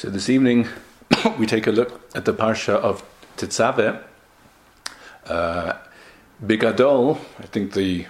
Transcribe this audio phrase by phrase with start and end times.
[0.00, 0.66] So this evening
[1.38, 3.04] we take a look at the parsha of
[3.36, 4.02] Tetzaveh.
[5.26, 5.74] Uh,
[6.42, 8.06] Bigadol, I think the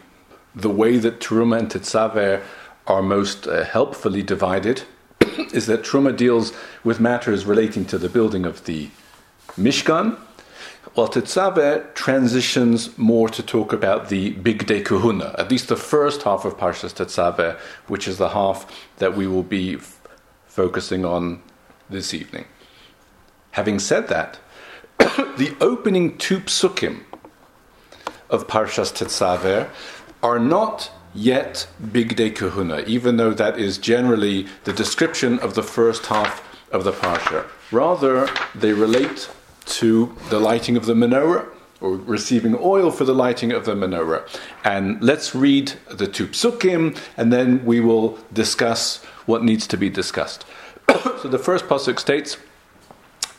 [0.54, 2.44] the way that Truma and Tetzaveh
[2.86, 4.84] are most uh, helpfully divided
[5.52, 6.52] is that Truma deals
[6.84, 8.90] with matters relating to the building of the
[9.58, 10.16] Mishkan,
[10.94, 16.44] while Tetzaveh transitions more to talk about the Bigdei Kehuna, at least the first half
[16.44, 19.76] of Parshas Tetzaveh, which is the half that we will be
[20.46, 21.42] focusing on
[21.90, 22.46] this evening.
[23.52, 24.38] Having said that,
[24.98, 27.02] the opening two psukim
[28.28, 29.68] of Parshas Tetzaveh
[30.22, 36.06] are not yet Bigdei Kehuna, even though that is generally the description of the first
[36.06, 37.46] half of the Parsha.
[37.72, 39.28] Rather, they relate
[39.66, 41.48] to the lighting of the menorah,
[41.80, 44.28] or receiving oil for the lighting of the menorah.
[44.64, 49.88] And let's read the two psukim, and then we will discuss what needs to be
[49.88, 50.44] discussed.
[51.22, 52.36] So the first pasuk states,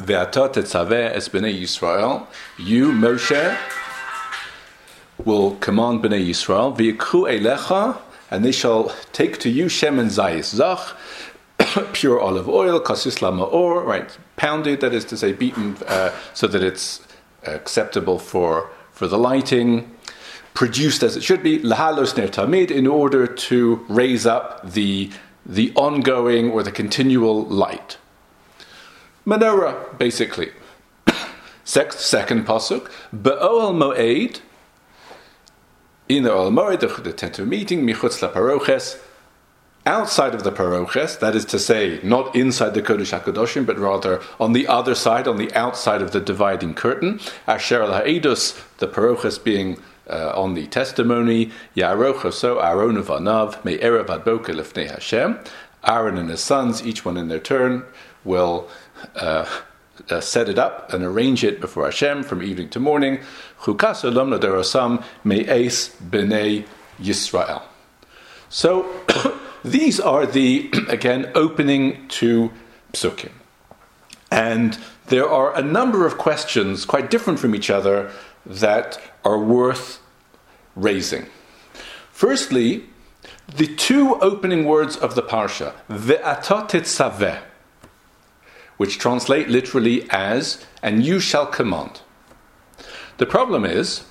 [0.02, 2.28] "Ve'ata tetzaveh es bnei Yisrael."
[2.58, 3.58] You, Moshe,
[5.24, 7.98] will command bnei Yisrael, "V'yikhu elecha,"
[8.30, 10.96] and they shall take to you shem and zayis zach,
[11.94, 16.64] pure olive oil, kasis lamaor, right, pounded, that is to say, beaten, uh, so that
[16.64, 17.02] it's
[17.44, 19.90] acceptable for for the lighting.
[20.54, 25.10] Produced as it should be, lahalos ner tamid, in order to raise up the
[25.52, 27.98] the ongoing or the continual light.
[29.28, 30.50] Menorah, basically.
[31.66, 34.40] Second pasuk, be'oel moed,
[36.08, 38.98] in the oel moed, the tent of meeting, michutz la paroches,
[39.86, 44.22] outside of the paroches, that is to say, not inside the Kodesh HaKadoshim, but rather
[44.40, 48.88] on the other side, on the outside of the dividing curtain, asher al ha'edus, the
[48.88, 49.78] paroches being
[50.12, 55.40] uh, on the testimony, Yaroch so Aaron vanav me erev ad boker lefnei Hashem.
[55.84, 57.84] Aaron and his sons, each one in their turn,
[58.24, 58.70] will
[59.16, 59.46] uh,
[60.10, 63.20] uh, set it up and arrange it before Hashem from evening to morning.
[63.62, 66.66] Chukas olam laderosam me'es b'nei
[67.00, 67.64] Yisrael.
[68.50, 68.92] So
[69.64, 72.52] these are the again opening to
[72.94, 73.32] psukim,
[74.30, 74.78] and
[75.08, 78.12] there are a number of questions quite different from each other
[78.46, 80.01] that are worth
[80.76, 81.26] raising.
[82.12, 82.86] Firstly,
[83.56, 87.42] the two opening words of the parsha, ve'ata tetzaveh,
[88.78, 92.02] which translate literally as, and you shall command.
[93.18, 94.06] The problem is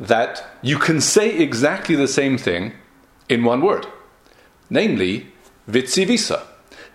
[0.00, 2.72] that you can say exactly the same thing
[3.28, 3.86] in one word,
[4.70, 5.28] namely,
[5.68, 6.42] vitzivisa.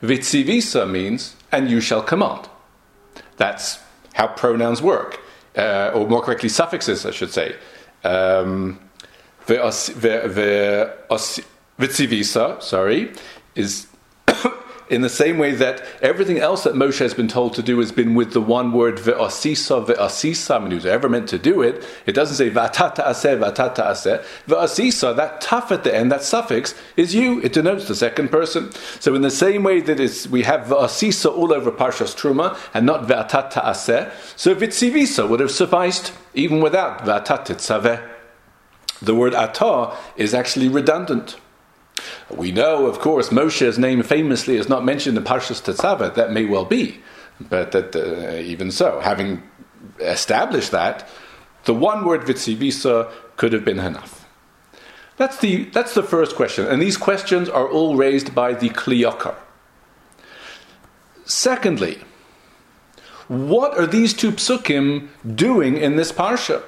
[0.02, 2.48] Vitzivisa means, and you shall command.
[3.38, 3.80] That's
[4.14, 5.20] how pronouns work
[5.58, 7.56] uh, or more correctly, suffixes, I should say.
[8.04, 8.80] Um,
[11.80, 13.14] Vitzivisa, sorry,
[13.56, 13.88] is
[14.90, 17.92] in the same way that everything else that Moshe has been told to do has
[17.92, 20.56] been with the one word ve'asisa ve'asisa.
[20.56, 21.86] I mean, who's ever meant to do it?
[22.06, 24.26] It doesn't say vatata aseh vatata.
[24.48, 27.40] Ve'asisa, that tough at the end, that suffix is you.
[27.42, 28.72] It denotes the second person.
[29.00, 33.08] So in the same way that we have ve'asisa all over Parshas Truma and not
[33.08, 38.19] ve'atata so vitzivisa would have sufficed even without va'atat tzaveh.
[39.02, 41.38] The word atah is actually redundant.
[42.30, 46.16] We know, of course, Moshe's name famously is not mentioned in Parshas Tetzaveh.
[46.16, 47.00] That may well be,
[47.50, 49.44] but that uh, even so, having
[50.00, 51.08] established that,
[51.66, 54.28] the one word vitzivisa could have been enough.
[55.18, 59.04] That's the, that's the first question, and these questions are all raised by the Kli
[59.04, 59.36] Yakar.
[61.26, 62.00] Secondly,
[63.28, 66.64] what are these two psukim doing in this parsha?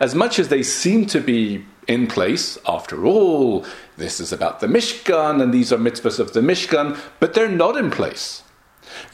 [0.00, 3.64] As much as they seem to be in place, after all,
[3.96, 7.76] this is about the Mishkan and these are mitzvahs of the Mishkan, but they're not
[7.76, 8.42] in place.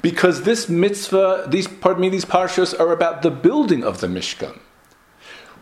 [0.02, 4.58] Because this mitzvah, these pardon me, these parshas are about the building of the Mishkan.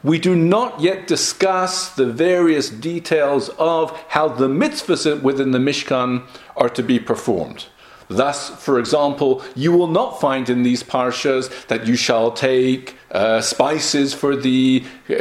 [0.03, 6.27] We do not yet discuss the various details of how the mitzvahs within the Mishkan
[6.57, 7.67] are to be performed.
[8.09, 13.41] Thus, for example, you will not find in these parshas that you shall take uh,
[13.41, 15.13] spices for the uh,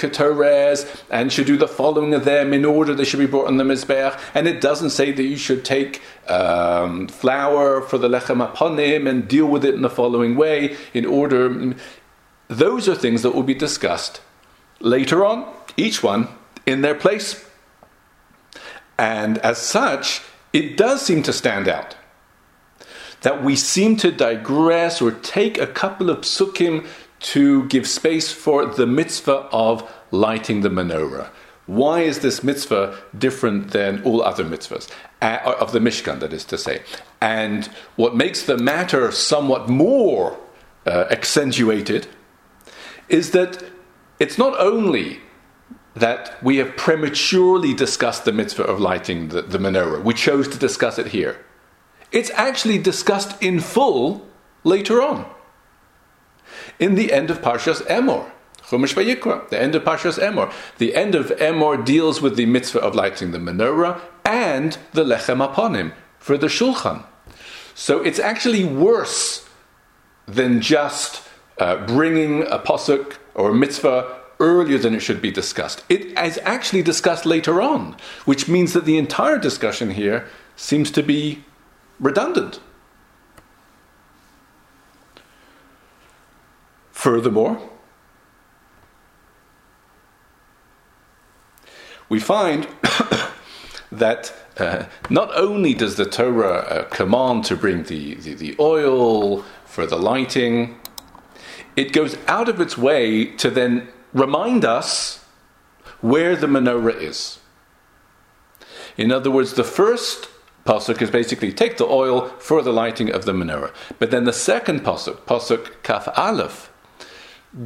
[0.00, 3.56] ketores and should do the following of them in order they should be brought on
[3.56, 4.18] the mizbeach.
[4.34, 9.28] And it doesn't say that you should take um, flour for the lechem aponim and
[9.28, 11.76] deal with it in the following way in order.
[12.48, 14.20] Those are things that will be discussed
[14.80, 15.46] later on,
[15.76, 16.26] each one
[16.66, 17.48] in their place.
[18.98, 20.22] And as such,
[20.52, 21.94] it does seem to stand out
[23.22, 26.86] that we seem to digress or take a couple of psukim
[27.20, 31.30] to give space for the mitzvah of lighting the menorah.
[31.66, 34.90] Why is this mitzvah different than all other mitzvahs?
[35.22, 36.82] Uh, of the Mishkan, that is to say.
[37.20, 40.38] And what makes the matter somewhat more
[40.86, 42.08] uh, accentuated
[43.08, 43.62] is that
[44.18, 45.20] it's not only
[45.94, 50.58] that we have prematurely discussed the mitzvah of lighting the, the menorah, we chose to
[50.58, 51.44] discuss it here.
[52.10, 54.26] It's actually discussed in full
[54.64, 55.30] later on.
[56.80, 58.28] In the end of Parshas Emor,
[58.62, 60.52] Chumash Vayikra, the end of Parshas Emor.
[60.78, 65.46] The end of Emor deals with the mitzvah of lighting the menorah and the lechem
[65.46, 67.04] aponim for the shulchan.
[67.74, 69.48] So it's actually worse
[70.26, 71.22] than just
[71.58, 75.84] uh, bringing a posuk or a mitzvah earlier than it should be discussed.
[75.88, 81.02] It is actually discussed later on, which means that the entire discussion here seems to
[81.02, 81.44] be
[81.98, 82.60] redundant.
[87.00, 87.58] Furthermore,
[92.10, 92.68] we find
[93.90, 99.46] that uh, not only does the Torah uh, command to bring the, the, the oil
[99.64, 100.78] for the lighting,
[101.74, 105.24] it goes out of its way to then remind us
[106.02, 107.38] where the menorah is.
[108.98, 110.28] In other words, the first
[110.66, 113.72] pasuk is basically take the oil for the lighting of the menorah.
[113.98, 116.69] But then the second pasuk, pasuk kaf aleph,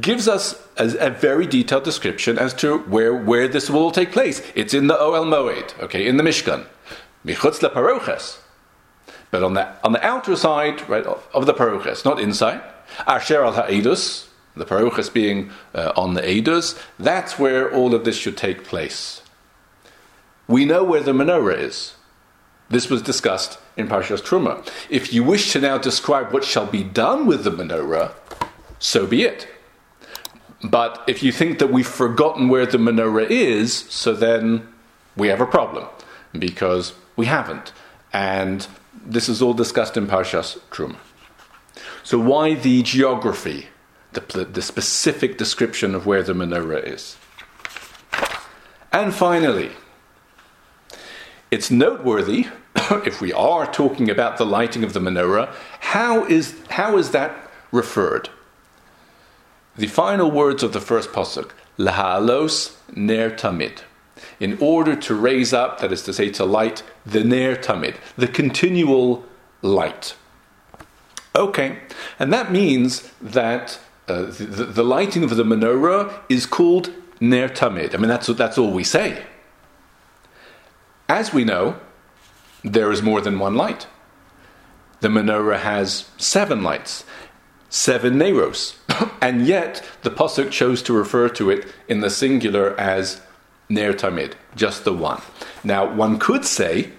[0.01, 4.41] gives us a, a, very detailed description as to where, where this will take place.
[4.55, 6.65] It's in the Ohel Moed, okay, in the Mishkan.
[7.23, 8.39] Michutz paroches.
[9.31, 12.61] But on the, on the outer side right, of, of the paroches, not inside.
[13.05, 18.17] Asher al ha'edus, the paroches being uh, on the edus, that's where all of this
[18.17, 19.21] should take place.
[20.47, 21.95] We know where the menorah is.
[22.69, 24.67] This was discussed in Parshas Truma.
[24.89, 28.13] If you wish to now describe what shall be done with the menorah,
[28.79, 29.47] so be it.
[30.69, 34.67] But if you think that we've forgotten where the menorah is, so then
[35.15, 35.87] we have a problem
[36.33, 37.71] because we haven't.
[38.11, 38.67] And
[39.05, 40.97] this is all discussed in Parshas Truma.
[42.03, 43.67] So, why the geography,
[44.13, 47.17] the, the specific description of where the menorah is?
[48.91, 49.71] And finally,
[51.51, 52.47] it's noteworthy,
[53.05, 57.51] if we are talking about the lighting of the menorah, how is, how is that
[57.71, 58.29] referred?
[59.77, 63.81] The final words of the first pasuk, Lahalos ner tamid,
[64.39, 68.27] in order to raise up, that is to say, to light the ner tamid, the
[68.27, 69.25] continual
[69.61, 70.15] light.
[71.35, 71.79] Okay,
[72.17, 77.93] and that means that uh, the, the, lighting of the menorah is called ner tamid.
[77.93, 79.23] I mean, that's that's all we say.
[81.09, 81.77] As we know,
[82.63, 83.87] there is more than one light.
[85.01, 87.03] The menorah has seven lights,
[87.69, 88.75] seven neros.
[89.21, 93.21] and yet, the Pasuk chose to refer to it in the singular as
[93.69, 95.21] Ner Tamid, just the one.
[95.63, 96.91] Now, one could say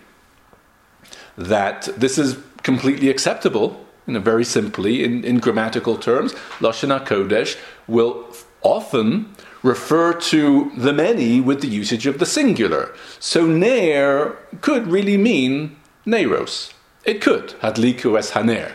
[1.37, 6.33] that this is completely acceptable, you know, very simply, in, in grammatical terms.
[6.59, 8.27] Lashon Kodesh will
[8.63, 12.95] often refer to the many with the usage of the singular.
[13.19, 15.77] So Ner could really mean
[16.07, 16.73] Neros.
[17.05, 18.73] It could, Hadliku es Haner.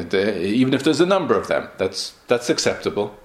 [0.00, 3.18] And, uh, even if there's a number of them, that's, that's acceptable.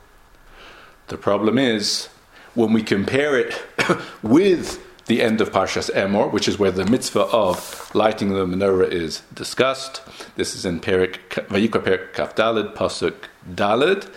[1.08, 2.10] The problem is
[2.54, 3.54] when we compare it
[4.22, 8.92] with the end of Parshas Emor, which is where the mitzvah of lighting the menorah
[8.92, 10.02] is discussed.
[10.36, 13.16] This is in Perik Vayikra Perik Kaf Dalid Pasuk
[13.50, 14.10] Dalid.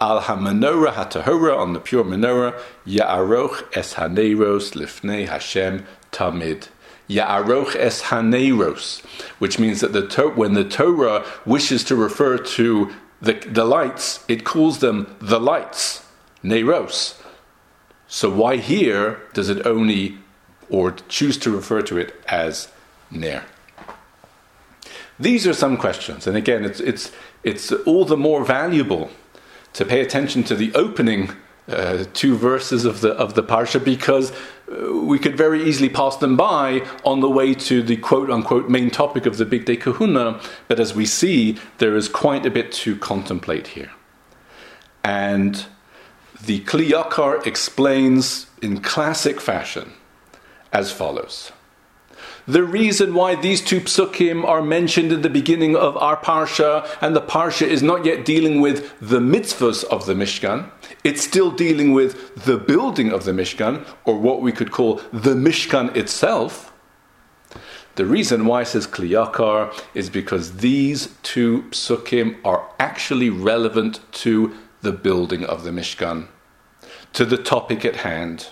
[0.00, 6.68] Al HaMenorah HaTahora on the pure menorah Ya'aroch Es Haneros Lifnei Hashem Tamid.
[7.08, 9.04] Ya'aroch es haneros,
[9.38, 14.44] which means that the when the Torah wishes to refer to the, the lights, it
[14.44, 16.04] calls them the lights,
[16.42, 17.20] neros.
[18.08, 20.18] So why here does it only
[20.68, 22.68] or choose to refer to it as
[23.10, 23.44] ner?
[25.18, 27.10] These are some questions, and again, it's it's
[27.42, 29.10] it's all the more valuable
[29.72, 31.30] to pay attention to the opening
[31.68, 34.30] uh, two verses of the of the parsha because
[34.68, 38.90] we could very easily pass them by on the way to the quote unquote main
[38.90, 42.96] topic of the Bigdei Kehuna, But as we see, there is quite a bit to
[42.96, 43.92] contemplate here,
[45.04, 45.66] and
[46.42, 49.92] the Kli Yakar explains in classic fashion
[50.72, 51.52] as follows.
[52.48, 57.16] The reason why these two psukim are mentioned in the beginning of our parsha, and
[57.16, 60.70] the parsha is not yet dealing with the mitzvahs of the Mishkan,
[61.02, 65.34] it's still dealing with the building of the Mishkan, or what we could call the
[65.34, 66.72] Mishkan itself.
[67.96, 74.00] The reason why it says Kli Yakar is because these two psukim are actually relevant
[74.22, 76.28] to the building of the Mishkan,
[77.12, 78.50] to the topic at hand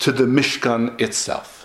[0.00, 1.59] to the Mishkan itself.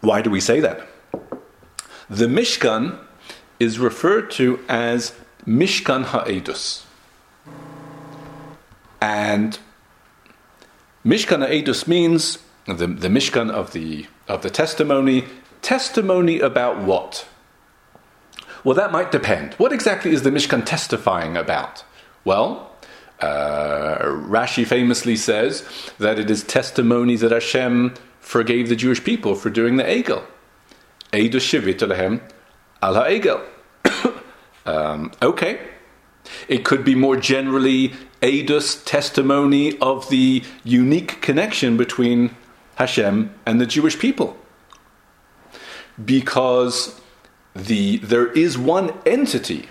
[0.00, 0.86] Why do we say that?
[2.08, 2.98] The Mishkan
[3.58, 5.12] is referred to as
[5.46, 6.86] Mishkan Ha'edus.
[9.00, 9.58] And
[11.04, 15.24] Mishkan Ha'edus means the, the Mishkan of the, of the testimony.
[15.62, 17.26] Testimony about what?
[18.64, 19.54] Well, that might depend.
[19.54, 21.84] What exactly is the Mishkan testifying about?
[22.24, 22.70] Well,
[23.20, 25.66] uh, Rashi famously says
[25.98, 27.94] that it is testimony that Hashem
[28.28, 30.22] forgave the Jewish people for doing the Egel.
[31.14, 32.20] Eidu shivit lehem
[32.82, 33.40] al ha'egel.
[34.66, 35.58] um, okay.
[36.46, 42.36] It could be more generally Eidos testimony of the unique connection between
[42.74, 44.36] Hashem and the Jewish people.
[46.04, 47.00] Because
[47.56, 49.68] the, there is one entity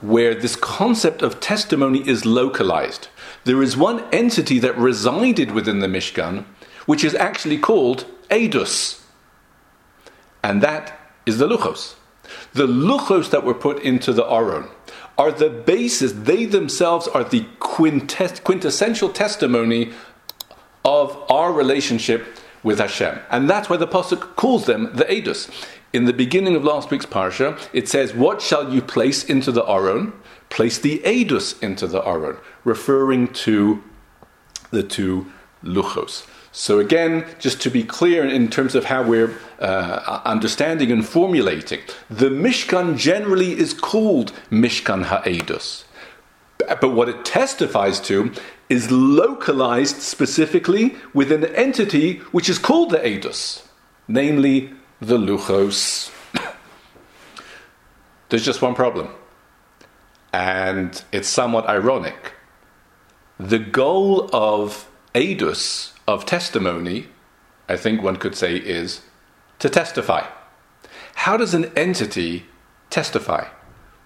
[0.00, 3.08] where this concept of testimony is localized.
[3.42, 6.44] There is one entity that resided within the Mishkan,
[6.88, 9.02] which is actually called Eidos.
[10.42, 11.96] And that is the Luchos.
[12.54, 14.68] The Luchos that were put into the Aron
[15.18, 19.92] are the basis, they themselves are the quintessential testimony
[20.82, 22.26] of our relationship
[22.62, 23.18] with Hashem.
[23.30, 25.50] And that's why the Pasuk calls them the Eidos.
[25.92, 29.64] In the beginning of last week's Parsha, it says, What shall you place into the
[29.66, 30.14] Aron?
[30.48, 33.84] Place the Eidos into the Aron, referring to
[34.70, 35.30] the two
[35.62, 36.26] Luchos.
[36.58, 41.78] So, again, just to be clear in terms of how we're uh, understanding and formulating,
[42.10, 45.84] the Mishkan generally is called Mishkan Ha'edus.
[46.58, 48.32] But what it testifies to
[48.68, 53.64] is localized specifically within an entity which is called the Eidos,
[54.08, 56.10] namely the Luchos.
[58.30, 59.10] There's just one problem,
[60.32, 62.32] and it's somewhat ironic.
[63.38, 67.08] The goal of Eidos of testimony,
[67.68, 69.02] I think one could say, is
[69.58, 70.26] to testify.
[71.14, 72.46] How does an entity
[72.90, 73.48] testify?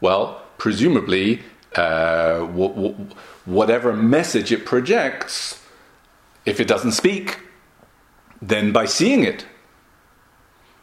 [0.00, 1.42] Well, presumably,
[1.74, 3.06] uh, w- w-
[3.44, 5.60] whatever message it projects,
[6.44, 7.40] if it doesn't speak,
[8.40, 9.46] then by seeing it.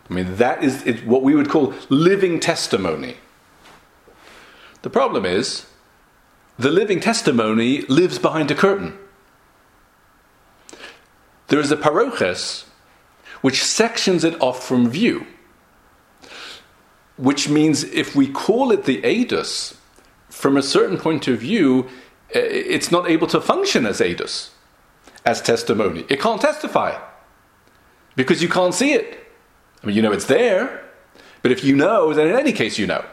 [0.10, 3.18] I mean, that is what we would call living testimony.
[4.82, 5.66] The problem is,
[6.58, 8.98] the living testimony lives behind a curtain.
[11.50, 12.66] There is a paroches
[13.42, 15.26] which sections it off from view,
[17.18, 19.76] which means if we call it the Eidos,
[20.30, 21.88] from a certain point of view,
[22.34, 24.50] eh, it's not able to function as Eidos,
[25.26, 26.06] as testimony.
[26.08, 27.00] It can't testify
[28.16, 29.28] because you can't see it.
[29.84, 30.84] I mean, you know it's there,
[31.42, 33.04] but if you know, then in any case you know.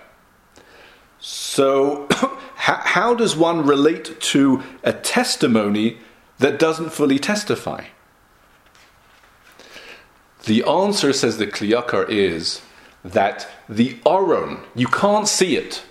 [1.19, 2.07] So,
[2.57, 5.99] how does one relate to a testimony
[6.39, 7.87] that doesn't fully testify?
[10.47, 12.63] The answer, says the Kli Yakar, is
[13.05, 15.83] that the Aron, you can't see it,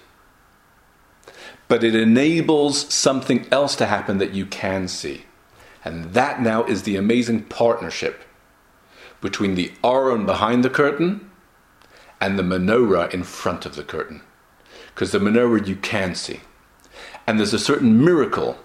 [1.67, 5.25] but it enables something else to happen that you can see.
[5.83, 8.24] And that now is the amazing partnership
[9.19, 11.29] between the Aron behind the curtain
[12.21, 14.21] and the menorah in front of the curtain.
[14.93, 16.39] Because the menorah you can see.
[17.27, 18.57] And there's a certain miracle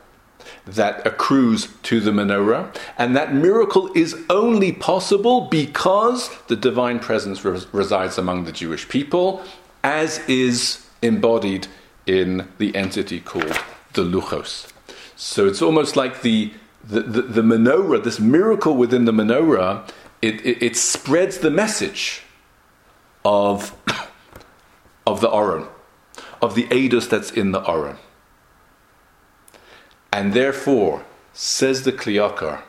[0.66, 7.44] that accrues to the menorah, and that miracle is only possible because the divine presence
[7.44, 9.42] res- resides among the Jewish people,
[9.82, 11.66] as is embodied
[12.06, 13.58] in the entity called
[13.94, 14.70] the Luchos.
[15.16, 16.52] So it's almost like the,
[16.84, 19.88] the, the, the menorah, this miracle within the menorah,
[20.22, 22.22] it, it, it spreads the message
[23.24, 23.74] of,
[25.06, 25.66] of the Aron,
[26.40, 27.96] of the Eidos that's in the Aron.
[30.12, 32.62] And therefore, says the Kli Yakar,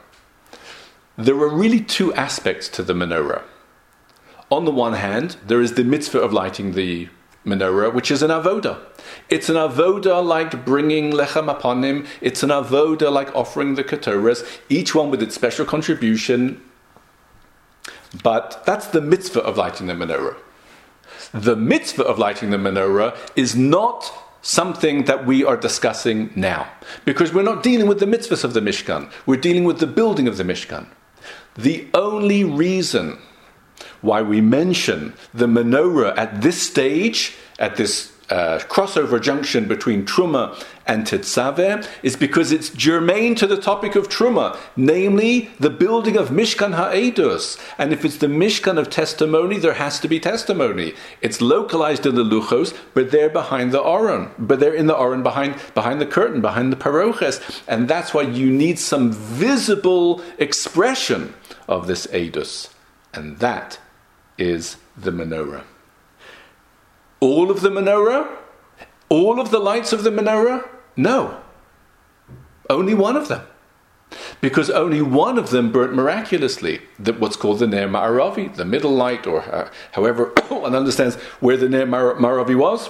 [1.18, 3.44] there are really two aspects to the menorah.
[4.50, 7.10] On the one hand, there is the mitzvah of lighting the
[7.46, 8.80] menorah, which is an avoda.
[9.30, 12.08] It's an avoda like bringing lechem haponim.
[12.22, 16.62] It's an avoda like offering the ketoras, each one with its special contribution.
[18.24, 20.38] But that's the mitzvah of lighting the menorah.
[21.34, 26.68] The mitzvah of lighting the menorah is not something that we are discussing now.
[27.06, 30.28] Because we're not dealing with the mitzvahs of the Mishkan, we're dealing with the building
[30.28, 30.88] of the Mishkan.
[31.56, 33.20] The only reason
[34.02, 40.58] why we mention the menorah at this stage, at this uh, crossover junction between Truma
[40.88, 46.30] and Tetzaveh is because it's germane to the topic of Truma, namely the building of
[46.30, 47.58] Mishkan Ha'edus.
[47.78, 50.94] And if it's the Mishkan of testimony, there has to be testimony.
[51.22, 55.24] It's localized in the Luchos, but they're behind the Aron, but they're in the Aron
[55.24, 57.62] behind, behind the curtain, behind the Paroches.
[57.68, 61.34] And that's why you need some visible expression
[61.68, 62.74] of this Edus.
[63.14, 63.80] And that
[64.38, 65.64] is the menorah
[67.22, 68.28] all of the menorah?
[69.08, 70.68] All of the lights of the menorah?
[70.98, 71.40] No.
[72.70, 73.44] Only one of them.
[74.42, 78.92] Because only one of them burnt miraculously, the, what's called the Ner Ma'aravi, the middle
[78.92, 82.90] light, or uh, however one understands where the Ner Ma'aravi was.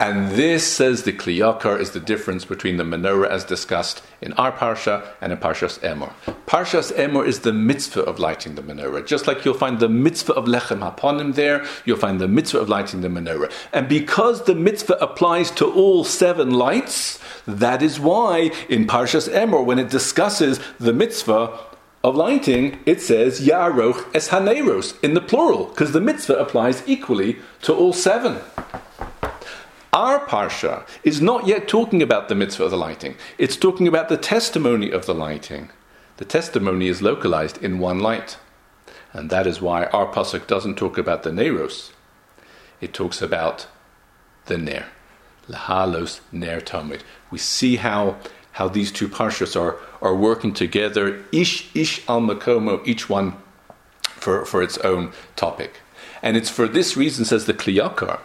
[0.00, 4.32] And this, says the Kli Yakar, is the difference between the menorah as discussed in
[4.34, 6.12] our Parsha and in Parshas Emor.
[6.46, 9.04] Parshas Emor is the mitzvah of lighting the menorah.
[9.04, 12.68] Just like you'll find the mitzvah of Lechem Haponim there, you'll find the mitzvah of
[12.68, 13.50] lighting the menorah.
[13.72, 19.64] And because the mitzvah applies to all seven lights, that is why in Parshas Emor,
[19.64, 21.58] when it discusses the mitzvah,
[22.04, 27.38] of lighting, it says Yaroch es Haneros in the plural, because the mitzvah applies equally
[27.62, 28.38] to all seven.
[29.98, 33.16] Our parsha is not yet talking about the mitzvah of the lighting.
[33.36, 35.70] It's talking about the testimony of the lighting.
[36.18, 38.38] The testimony is localized in one light.
[39.12, 41.90] And that is why our pasuk doesn't talk about the neros.
[42.80, 43.66] It talks about
[44.46, 44.86] the ner.
[45.48, 47.00] Lahalos ner tamid.
[47.32, 48.18] We see how,
[48.52, 53.34] how these two parshas are, are working together, ish ish al makomo, each one
[54.04, 55.80] for, for its own topic.
[56.22, 58.20] And it's for this reason, says the Kli Yakar,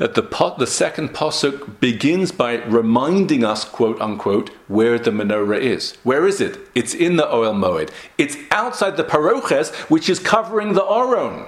[0.00, 5.94] that the, the second pasuk begins by reminding us, quote unquote, where the menorah is.
[6.04, 6.58] Where is it?
[6.74, 7.90] It's in the Ohel Moed.
[8.16, 11.44] It's outside the paroches, which is covering the Aron.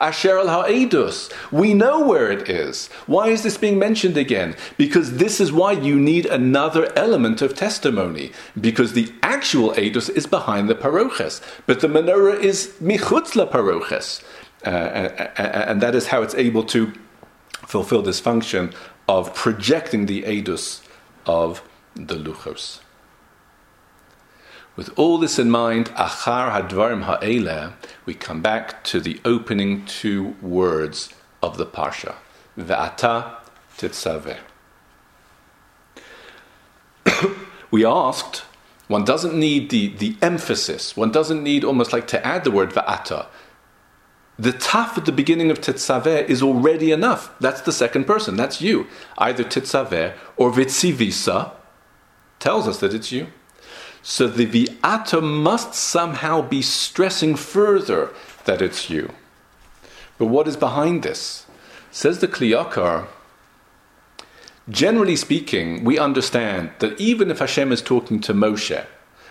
[0.00, 1.30] Asher al Ha'edus.
[1.52, 2.88] We know where it is.
[3.06, 4.56] Why is this being mentioned again?
[4.76, 8.32] Because this is why you need another element of testimony.
[8.60, 14.24] Because the actual Edus is behind the paroches, but the menorah is michutz la paroches.
[14.64, 16.92] Uh, uh, uh, uh and that is how it's able to
[17.66, 18.72] fulfill this function
[19.08, 20.80] of projecting the edus
[21.26, 21.62] of
[21.94, 22.80] the luchos.
[24.76, 27.72] With all this in mind, achar hadvarim ha'eleh,
[28.04, 31.08] we come back to the opening two words
[31.42, 32.16] of the parsha,
[32.58, 33.36] ve'ata
[33.78, 34.38] titzaveh.
[37.70, 38.44] we asked,
[38.88, 42.70] one doesn't need the, the emphasis, one doesn't need almost like to add the word
[42.70, 43.26] ve'ata
[44.38, 47.32] the taf at the beginning of Tetzaveh is already enough.
[47.40, 48.36] That's the second person.
[48.36, 48.86] That's you.
[49.16, 51.52] Either Tetzaveh or Vitzivisa
[52.38, 53.28] tells us that it's you.
[54.02, 58.10] So the Viata must somehow be stressing further
[58.44, 59.12] that it's you.
[60.18, 61.46] But what is behind this?
[61.90, 63.06] Says the Kli Yakar,
[64.68, 68.86] generally speaking, we understand that even if Hashem is talking to Moshe,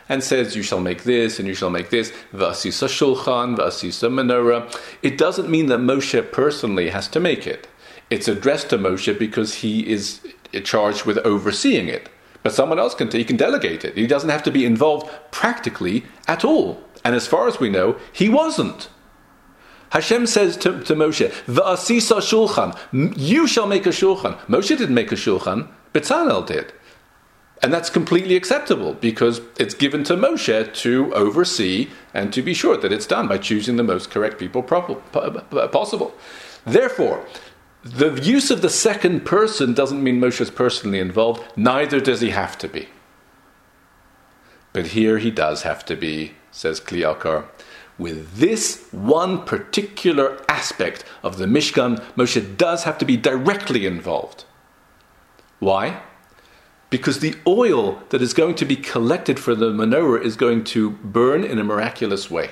[0.07, 4.73] and says, You shall make this and you shall make this, Vasisa Shulchan, Vasisa Menorah.
[5.01, 7.67] It doesn't mean that Moshe personally has to make it.
[8.09, 10.21] It's addressed to Moshe because he is
[10.63, 12.09] charged with overseeing it.
[12.43, 13.97] But someone else can, he can delegate it.
[13.97, 16.83] He doesn't have to be involved practically at all.
[17.03, 18.89] And as far as we know, he wasn't.
[19.89, 24.37] Hashem says to, to Moshe, V'asisa shulchan, you shall make a shulchan.
[24.45, 26.73] Moshe didn't make a shulchan, Bezalel did.
[27.61, 32.77] And that's completely acceptable because it's given to Moshe to oversee and to be sure
[32.77, 36.13] that it's done by choosing the most correct people possible.
[36.65, 37.25] Therefore,
[37.83, 42.31] the use of the second person doesn't mean Moshe is personally involved, neither does he
[42.31, 42.89] have to be.
[44.73, 47.45] But here he does have to be, says Kli Yakar.
[47.97, 54.43] With this one particular aspect of the Mishkan, Moshe does have to be directly involved.
[55.59, 56.01] Why?
[56.89, 60.91] Because the oil that is going to be collected for the menorah is going to
[60.91, 62.51] burn in a miraculous way.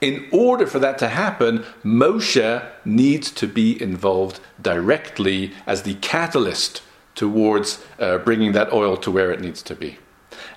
[0.00, 6.82] In order for that to happen, Moshe needs to be involved directly as the catalyst
[7.14, 9.98] towards uh, bringing that oil to where it needs to be.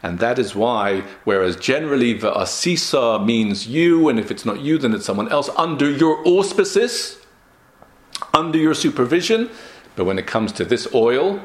[0.01, 4.77] And that is why, whereas generally the asisa means you, and if it's not you,
[4.77, 7.19] then it's someone else under your auspices,
[8.33, 9.49] under your supervision.
[9.95, 11.39] But when it comes to this oil,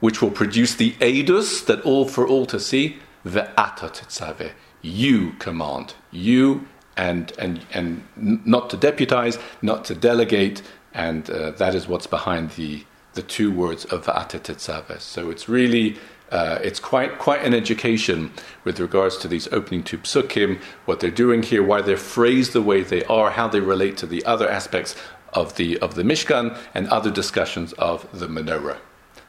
[0.00, 4.52] which will produce the edus that all for all to see, ve'ata tetzaveh.
[4.82, 11.74] You command, you and and and not to deputize, not to delegate, and uh, that
[11.74, 12.84] is what's behind the
[13.14, 15.00] the two words of ve'ata tetzaveh.
[15.00, 15.96] So it's really.
[16.32, 18.30] Uh, it's quite quite an education
[18.62, 22.62] with regards to these opening two psukim, what they're doing here, why they're phrased the
[22.62, 24.94] way they are, how they relate to the other aspects
[25.32, 28.78] of the, of the Mishkan and other discussions of the menorah.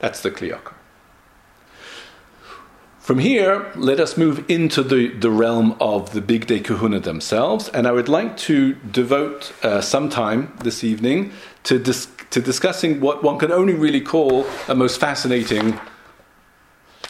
[0.02, 0.74] That's the Kli Yakar.
[3.00, 7.88] From here, let us move into the, the realm of the Bigdei Kehuna themselves, and
[7.88, 11.32] I would like to devote uh, some time this evening
[11.64, 15.80] to, dis- to discussing what one can only really call a most fascinating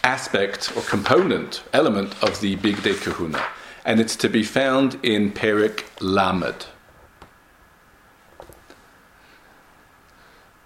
[0.04, 3.42] aspect or component, element of the Bigdei Kehuna,
[3.86, 6.68] and it's to be found in Perik Lamed.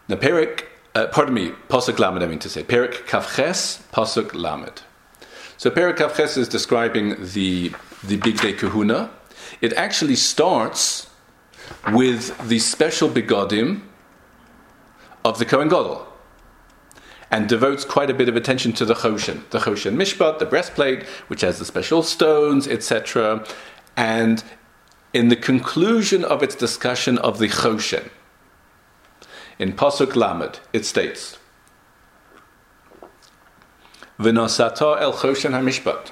[0.08, 4.82] Now, Perik, uh, pardon me, Pasuk Lamed, I mean to say, Perik Kavches, Pasuk Lamed.
[5.58, 9.10] So Perik Kavches is describing the, the Bigdei Kehuna.
[9.62, 11.10] It actually starts
[11.92, 13.82] with the special begodim
[15.26, 16.08] of the Kohen Gadol
[17.30, 21.04] and devotes quite a bit of attention to the Choshen, the Choshen Mishpat, the breastplate,
[21.28, 23.46] which has the special stones, etc.
[23.98, 24.44] And
[25.14, 28.10] in the conclusion of its discussion of the Choshen,
[29.60, 31.38] in Pasuk Lamed, it states,
[34.20, 36.12] V'nosata el Choshen HaMishpat.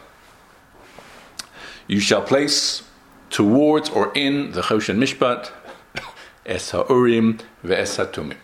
[1.87, 2.83] You shall place
[3.29, 5.51] towards or in the Choshen Mishpat
[6.45, 8.37] es ha'urim ve'es ha'tumim.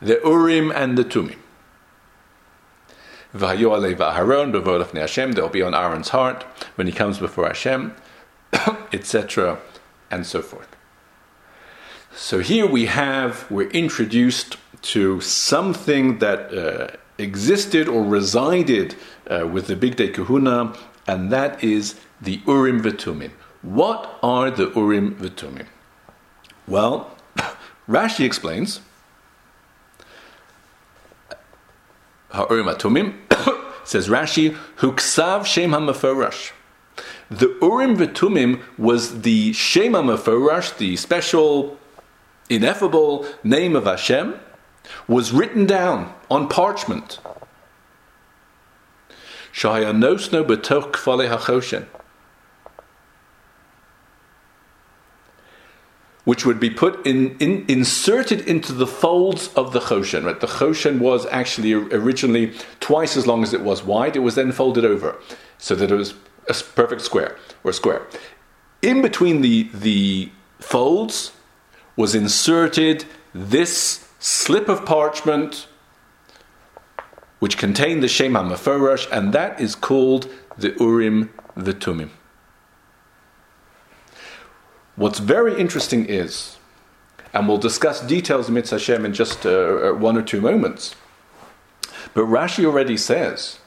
[0.00, 1.36] The Urim and the Tumim.
[3.34, 5.32] V'hayu alei v'aharon b'volafnei Hashem.
[5.32, 6.42] They'll be on Aaron's heart
[6.74, 7.94] when he comes before Hashem,
[8.92, 9.58] etc.,
[10.10, 10.71] and so forth.
[12.14, 18.96] So here we have, we're introduced to something that uh, existed or resided
[19.30, 23.30] uh, with the Bigdei Kehuna, and that is the Urim V'Tumim.
[23.62, 25.66] What are the Urim V'Tumim?
[26.68, 27.16] Well,
[27.88, 28.80] Rashi explains,
[32.32, 33.14] Ha'urim V'Tumim,
[33.86, 36.52] says Rashi, Huksav Shem HaMeforash.
[37.30, 41.78] The Urim V'Tumim was the Shem HaMeforash, the special
[42.54, 44.38] ineffable name of Hashem
[45.08, 47.18] was written down on parchment.
[50.44, 50.92] Betoch
[51.28, 51.86] hachoshen.
[56.24, 60.24] Which would be put in, in, inserted into the folds of the choshen.
[60.24, 60.40] Right?
[60.40, 64.14] The choshen was actually originally twice as long as it was wide.
[64.14, 65.16] It was then folded over
[65.58, 66.14] so that it was
[66.48, 68.06] a perfect square or square.
[68.82, 71.32] In between the, the folds
[71.96, 75.66] was inserted this slip of parchment
[77.42, 82.10] which contained the Shem HaMeforash, and that is called the Urim V'Tumim.
[84.94, 86.58] What's very interesting is,
[87.34, 90.94] and we'll discuss details of Mitzvah Hashem in just uh, uh, one or two moments,
[92.14, 93.58] but Rashi already says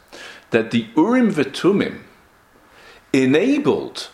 [0.52, 2.04] that the Urim V'Tumim
[3.12, 4.08] enabled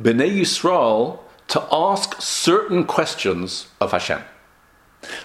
[0.00, 1.21] Bnei Yisrael
[1.52, 4.22] to ask certain questions of Hashem.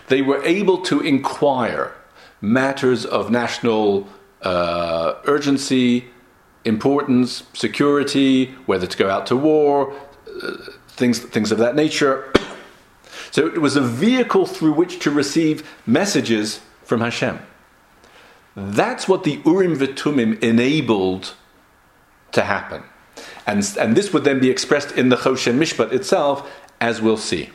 [0.08, 1.96] They were able to inquire
[2.42, 4.10] matters of national
[4.42, 6.10] uh, urgency,
[6.66, 9.94] importance, security, whether to go out to war,
[10.44, 10.52] uh,
[10.90, 12.34] things, things of that nature.
[13.32, 17.40] so it was a vehicle through which to receive messages from Hashem.
[18.54, 21.36] That's what the Urim V'Tumim enabled
[22.34, 22.84] to happen.
[23.48, 26.48] And, and this would then be expressed in the Choshen Mishpat itself,
[26.82, 27.50] as we'll see.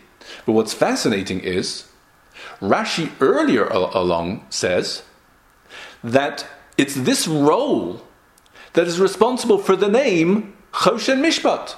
[0.47, 1.89] But what's fascinating is,
[2.61, 5.03] Rashi earlier along says
[6.03, 6.47] that
[6.79, 8.03] it's this role
[8.73, 11.77] that is responsible for the name Choshen Mishpat.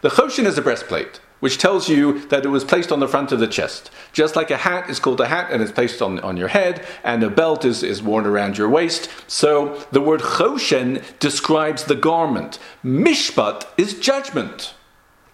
[0.00, 3.32] The Choshen is a breastplate which tells you that it was placed on the front
[3.32, 3.90] of the chest.
[4.12, 6.86] Just like a hat is called a hat and it's placed on, on your head,
[7.02, 9.10] and a belt is, is worn around your waist.
[9.26, 12.58] So the word choshen describes the garment.
[12.84, 14.74] Mishpat is judgment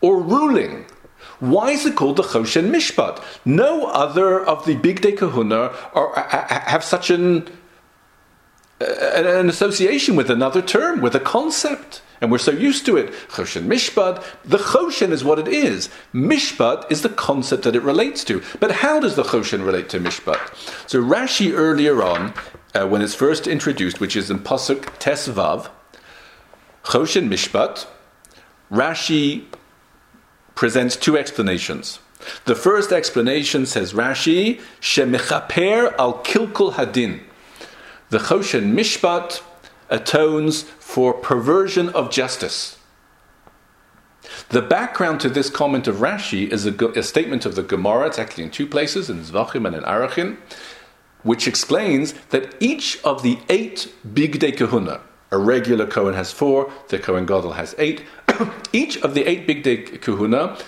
[0.00, 0.86] or ruling.
[1.40, 3.22] Why is it called the Choshen Mishpat?
[3.44, 6.14] No other of the Bigdei Kehuna are,
[6.68, 7.50] have such uh, an,
[8.80, 12.00] an association with another term, with a concept.
[12.20, 13.12] And we're so used to it.
[13.28, 14.24] Choshen Mishpat.
[14.44, 15.88] The Choshen is what it is.
[16.14, 18.42] Mishpat is the concept that it relates to.
[18.58, 20.88] But how does the Choshen relate to Mishpat?
[20.88, 22.32] So Rashi earlier on,
[22.74, 25.68] uh, when it's first introduced, which is in Pasuk Tesvav,
[26.84, 27.86] Choshen Mishpat,
[28.70, 29.44] Rashi
[30.54, 31.98] presents two explanations.
[32.46, 37.20] The first explanation says Rashi, Shemechaper al Kilkul Hadin.
[38.08, 39.42] The Choshen Mishpat
[39.90, 42.78] atones for perversion of justice.
[44.50, 48.20] The background to this comment of Rashi is a, a, statement of the Gemara, it's
[48.20, 50.36] actually in two places, in Zvachim and in Arachin,
[51.24, 55.00] which explains that each of the eight Bigdei Kehuna,
[55.32, 58.04] a regular Kohen has four, the Kohen Gadol has eight,
[58.72, 60.62] each of the eight Bigdei Kehuna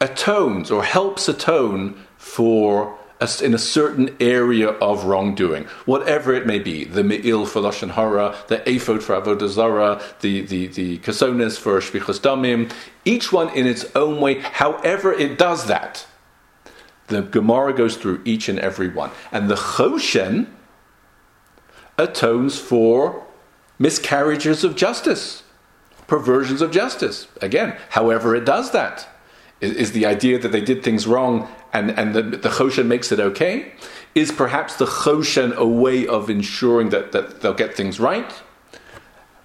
[0.00, 2.98] atones or helps atone for
[3.42, 6.84] in a certain area of wrongdoing, whatever it may be.
[6.84, 11.78] The me'il for lashon hara, the ephod for avodah zarah, the the the kasones for
[11.80, 12.72] shfichas damim.
[13.04, 14.40] Each one in its own way.
[14.40, 16.06] However, it does that.
[17.08, 20.46] The Gemara goes through each and every one, and the choshen
[21.98, 23.26] atones for
[23.78, 25.42] miscarriages of justice,
[26.06, 27.28] perversions of justice.
[27.42, 29.09] Again, however it does that.
[29.60, 33.12] Is, is the idea that they did things wrong and, and the, the choshen makes
[33.12, 33.72] it okay?
[34.14, 38.32] Is perhaps the choshen a way of ensuring that, that they'll get things right?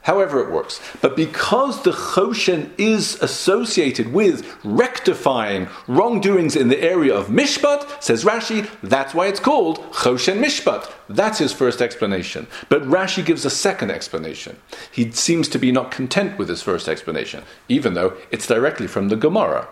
[0.06, 0.80] however it works.
[1.02, 8.24] But because the Choshen is associated with rectifying wrongdoings in the area of Mishpat, says
[8.24, 10.92] Rashi, that's why it's called Choshen Mishpat.
[11.10, 12.46] That's his first explanation.
[12.70, 14.58] But Rashi gives a second explanation.
[14.92, 19.10] He seems to be not content with his first explanation, even though it's directly from
[19.10, 19.68] the Gemara.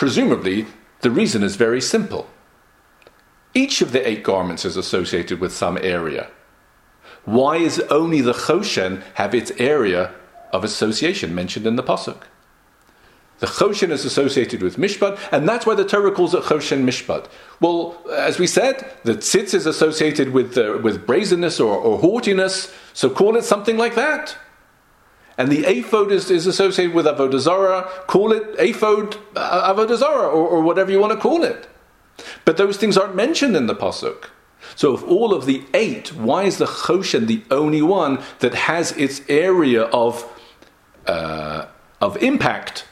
[0.00, 0.64] Presumably,
[1.02, 2.26] the reason is very simple.
[3.52, 6.30] Each of the eight garments is associated with some area.
[7.26, 10.14] Why is only the Choshen have its area
[10.54, 12.22] of association mentioned in the Pasuk?
[13.40, 17.26] The Choshen is associated with Mishpat, and that's why the Torah calls it Choshen Mishpat.
[17.60, 22.74] Well, as we said, the Tzitz is associated with, uh, with brazenness or, or haughtiness,
[22.94, 24.34] so call it something like that.
[25.40, 30.32] And the ephod is, is associated with Avodah Zarah, call it ephod uh, Avodah or,
[30.32, 31.66] or whatever you want to call it.
[32.44, 34.26] But those things aren't mentioned in the Pasuk.
[34.76, 38.92] So, of all of the eight, why is the Choshen the only one that has
[38.98, 40.30] its area of,
[41.06, 41.68] uh,
[42.02, 42.86] of impact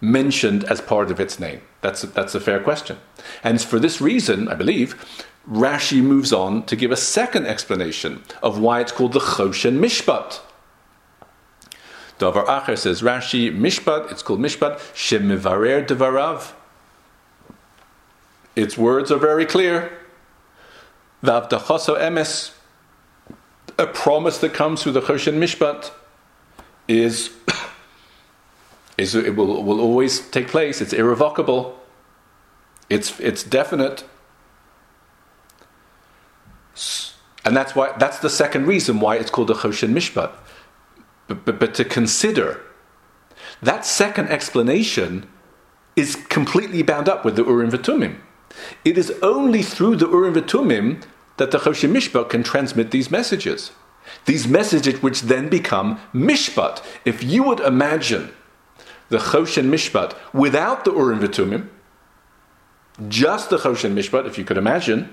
[0.00, 1.60] mentioned as part of its name?
[1.80, 2.98] That's a, that's a fair question.
[3.42, 4.94] And for this reason, I believe,
[5.50, 10.40] Rashi moves on to give a second explanation of why it's called the Choshen Mishpat.
[12.20, 16.52] Davar Acher says Rashi, Mishpat, it's called Mishpat, Shemivarer Devarav.
[18.54, 19.90] Its words are very clear.
[21.24, 22.52] Vavdachoso emes,
[23.78, 25.92] a promise that comes through the Choshen Mishpat,
[26.86, 27.30] is,
[28.98, 30.82] is it will, will always take place.
[30.82, 31.80] It's irrevocable.
[32.90, 34.04] It's, it's definite.
[37.46, 40.32] And that's why that's the second reason why it's called the Choshen Mishpat.
[41.30, 42.60] But, but, but to consider
[43.62, 45.28] that second explanation
[45.94, 48.18] is completely bound up with the Urim V'Tumim.
[48.84, 51.04] It is only through the Urim V'Tumim
[51.36, 53.70] that the Choshen Mishpat can transmit these messages.
[54.24, 56.82] These messages which then become Mishpat.
[57.04, 58.32] If you would imagine
[59.08, 61.68] the Choshen Mishpat without the Urim V'Tumim,
[63.06, 65.12] just the Choshen Mishpat, if you could imagine,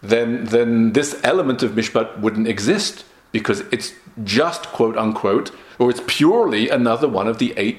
[0.00, 3.92] then, then this element of Mishpat wouldn't exist because it's
[4.24, 7.78] just quote unquote, or it's purely another one of the eight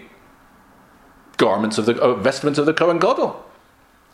[1.37, 3.45] garments of the uh, vestments of the Kohen Gadol.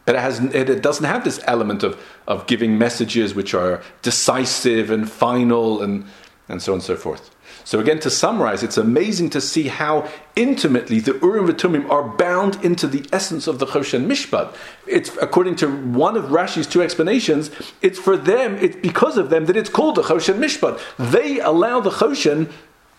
[0.06, 4.92] But it, has, it doesn't have this element of, of giving messages which are decisive
[4.92, 6.06] and final and,
[6.48, 7.35] and so on and so forth.
[7.64, 12.64] So again, to summarize, it's amazing to see how intimately the Urim V'Tumim are bound
[12.64, 14.56] into the essence of the Choshen Mishpat.
[14.86, 17.50] It's according to one of Rashi's two explanations.
[17.82, 18.56] It's for them.
[18.58, 20.80] It's because of them that it's called the Choshen Mishpat.
[21.12, 22.52] They allow the Choshen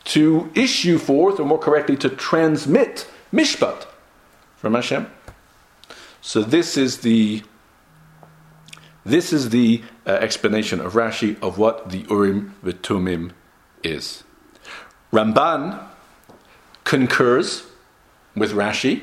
[0.07, 3.87] to issue forth, or more correctly, to transmit Mishpat
[4.57, 5.11] from Hashem.
[6.21, 7.43] So this is the
[9.05, 13.31] this is the uh, explanation of Rashi of what the Urim V'Tumim
[13.85, 14.25] is.
[15.13, 15.83] Ramban
[16.85, 17.67] concurs
[18.35, 19.03] with Rashi.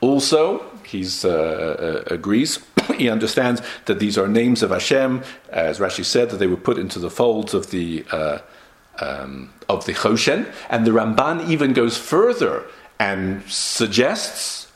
[0.00, 2.58] Also, he uh, uh, agrees.
[2.96, 6.78] he understands that these are names of Hashem, as Rashi said, that they were put
[6.78, 8.38] into the folds of the uh,
[9.00, 10.52] um, of the Choshen.
[10.70, 12.64] And the Ramban even goes further
[12.98, 14.72] and suggests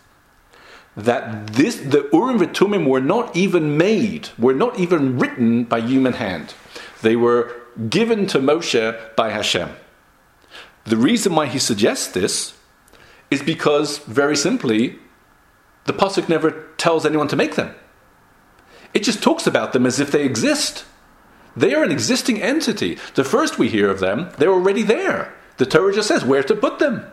[0.96, 6.14] that this the Urim V'Tumim were not even made, were not even written by human
[6.14, 6.54] hand.
[7.02, 7.54] They were
[7.88, 9.68] given to Moshe by Hashem.
[10.88, 12.54] The reason why he suggests this
[13.30, 14.98] is because, very simply,
[15.84, 17.74] the pasuk never tells anyone to make them.
[18.94, 20.86] It just talks about them as if they exist.
[21.54, 22.96] They are an existing entity.
[23.16, 25.34] The first we hear of them, they're already there.
[25.58, 27.04] The Torah just says where to put them.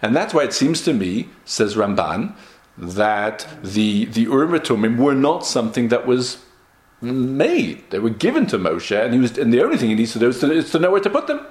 [0.00, 2.36] And that's why it seems to me, says Ramban,
[2.78, 6.44] that the, the Urim Tumim were not something that was
[7.00, 7.90] made.
[7.90, 10.20] They were given to Moshe, and, he was, and the only thing he needs to
[10.20, 11.44] do is to, is to know where to put them.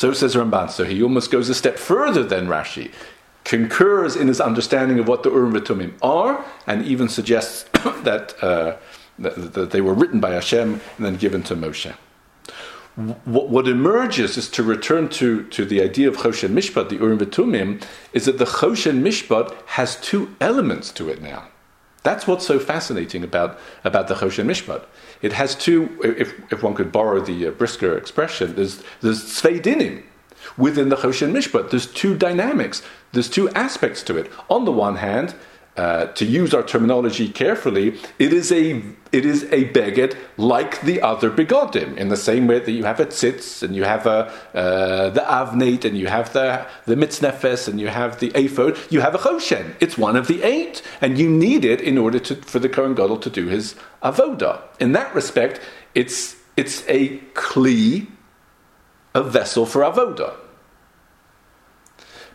[0.00, 0.70] So says Ramban.
[0.70, 2.90] So he almost goes a step further than Rashi,
[3.44, 7.64] concurs in his understanding of what the Urim Tumim are, and even suggests
[8.04, 8.78] that, uh,
[9.18, 11.94] that, that they were written by Hashem and then given to Moshe.
[13.26, 17.18] what, what, emerges is to return to, to the idea of Choshen Mishpat, the Urim
[17.18, 17.84] V'Tumim,
[18.14, 21.48] is that the Choshen Mishpat has two elements to it now.
[22.02, 24.86] That's what's so fascinating about, about the Choshen Mishpat.
[25.22, 30.02] It has two, if, if one could borrow the uh, Brisker expression, there's, there's Tzvei
[30.56, 31.70] within the Choshen Mishpat.
[31.70, 34.30] There's two dynamics, there's two aspects to it.
[34.48, 35.34] On the one hand,
[35.80, 41.00] uh, to use our terminology carefully, it is a it is a beged like the
[41.00, 44.30] other begodim, in the same way that you have a tzitz and you have a,
[44.54, 48.76] uh, the avnate and you have the the mitznefes and you have the ephod.
[48.90, 49.74] You have a choshen.
[49.80, 52.94] It's one of the eight, and you need it in order to, for the kohen
[52.94, 54.60] gadol to do his avoda.
[54.80, 55.62] In that respect,
[55.94, 58.06] it's it's a kli,
[59.14, 60.34] a vessel for avoda.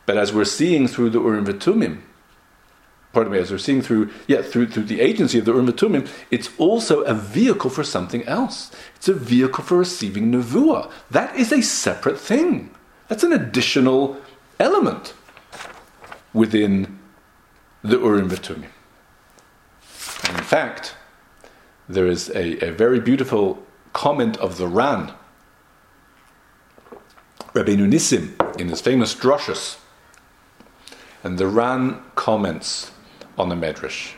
[0.07, 2.01] But as we're seeing through the Urim V'Tumim,
[3.15, 6.05] pardon me, as we're seeing through, yeah, through, through the agency of the Urim Tumim,
[6.31, 8.71] it's also a vehicle for something else.
[8.97, 10.91] It's a vehicle for receiving Nevuah.
[11.09, 12.71] That is a separate thing.
[13.07, 14.17] That's an additional
[14.59, 15.13] element
[16.33, 16.99] within
[17.83, 18.67] the Urim Tumim.
[20.27, 20.97] In fact,
[21.87, 25.13] there is a, a very beautiful comment of the Ran,
[27.53, 29.77] Rabbeinu Nissim, in his famous drushes.
[31.23, 32.91] And the Ran comments
[33.37, 34.13] on the Medrash.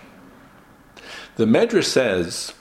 [1.36, 2.54] The Medrash says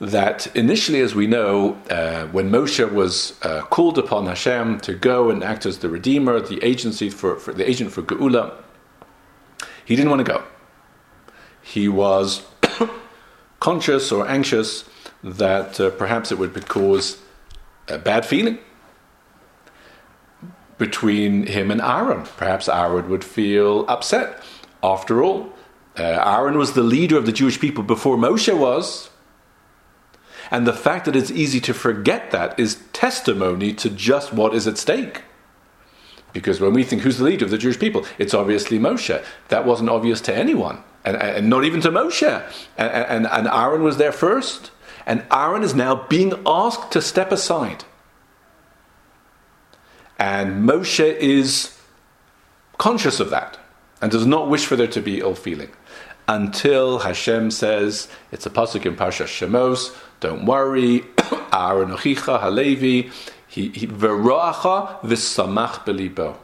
[0.00, 5.30] that initially, as we know, uh, when Moshe was uh, called upon Hashem to go
[5.30, 8.54] and act as the Redeemer, the agency for, for the agent for Geula,
[9.84, 10.44] he didn't want to go.
[11.62, 12.42] He was
[13.60, 14.88] conscious or anxious
[15.24, 17.18] that uh, perhaps it would cause
[17.88, 18.58] a bad feeling
[20.78, 22.24] between him and Aaron.
[22.36, 24.42] Perhaps Aaron would feel upset.
[24.82, 25.52] After all,
[25.98, 29.10] uh, Aaron was the leader of the Jewish people before Moshe was.
[30.50, 34.66] And the fact that it's easy to forget that is testimony to just what is
[34.66, 35.22] at stake.
[36.32, 39.22] Because when we think who's the leader of the Jewish people, it's obviously Moshe.
[39.48, 42.44] That wasn't obvious to anyone, and, and not even to Moshe.
[42.76, 44.70] And, and, and Aaron was there first.
[45.04, 47.84] And Aaron is now being asked to step aside.
[50.18, 51.78] And Moshe is
[52.76, 53.58] conscious of that
[54.00, 55.70] and does not wish for there to be ill feeling
[56.28, 60.98] until Hashem says, it's a pasuk in Parsha Shemos, don't worry,
[61.52, 63.10] Aaron Ochicha Halevi,
[63.48, 66.36] he v'roacha v'samach belibo.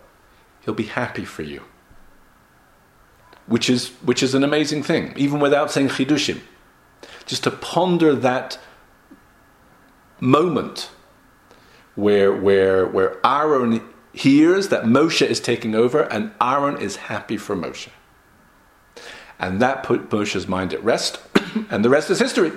[0.64, 1.62] He'll be happy for you.
[3.47, 6.40] Which is, which is an amazing thing, even without saying chidushim.
[7.27, 8.59] Just to ponder that
[10.18, 10.90] moment
[11.94, 13.83] where, where, where Aaron
[14.14, 17.90] hears that Moshe is taking over and Aaron is happy for Moshe.
[19.38, 21.18] And that put Moshe's mind at rest,
[21.70, 22.53] and the rest is history.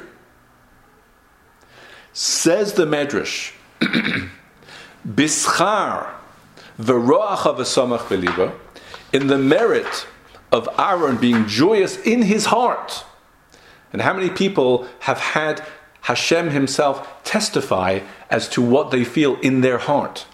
[2.13, 3.53] Says the Medrash,
[5.07, 6.09] Bischar
[6.79, 8.53] v'roach v'samach beliba,
[9.11, 10.07] in the merit
[10.51, 13.03] of Aaron being joyous in his heart.
[13.91, 15.65] And how many people have had
[16.01, 20.25] Hashem himself testify as to what they feel in their heart?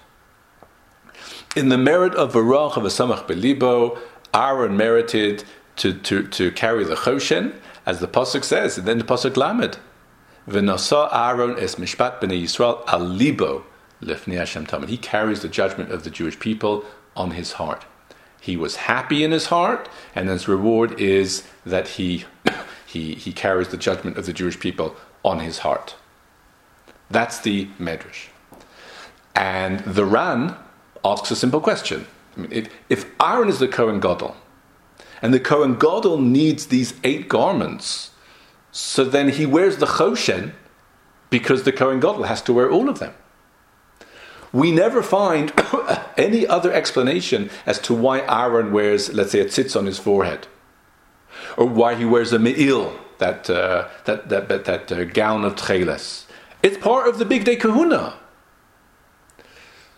[1.55, 3.99] In the merit of the Varach of a Samach Belibo,
[4.33, 5.43] Aaron merited
[5.77, 7.53] to, to, to carry the choshen,
[7.85, 9.77] as the pasuk says, and then the pasuk lamed,
[10.47, 13.63] v'nasa Aaron es mishpat b'nei Yisrael alibo
[14.01, 14.89] lifnei Hashem tamid.
[14.89, 17.85] He carries the judgment of the Jewish people on his heart.
[18.39, 22.25] He was happy in his heart, and his reward is that he,
[22.85, 25.95] he, he carries the judgment of the Jewish people on his heart.
[27.09, 28.27] That's the medrash.
[29.35, 30.55] And the Ran
[31.05, 32.05] asks a simple question.
[32.35, 34.35] I mean, if, if Aaron is the Kohen Gadol,
[35.23, 38.11] and the Kohen Gadol needs these eight garments.
[38.73, 40.51] So then he wears the Choshen
[41.29, 43.13] because the Kohen Gadol has to wear all of them.
[44.51, 45.53] We never find
[46.17, 50.45] any other explanation as to why Aaron wears, let's say, a tzitz on his forehead,
[51.57, 55.55] or why he wears a me'il, that, uh, that, that, that, that uh, gown of
[55.55, 56.25] tcheles.
[56.61, 58.15] It's part of the bigdei kehuna.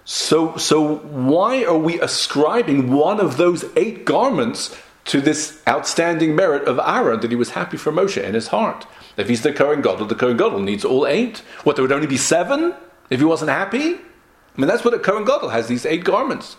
[0.05, 6.67] So, so why are we ascribing one of those eight garments to this outstanding merit
[6.67, 8.87] of Aaron that he was happy for Moshe in his heart.
[9.17, 11.39] If he's the Kohen Gadol, the Kohen Gadol needs all eight.
[11.63, 12.73] What, there would only be seven
[13.09, 13.95] if he wasn't happy?
[13.95, 16.57] I mean, that's what a Kohen Gadol has, these eight garments.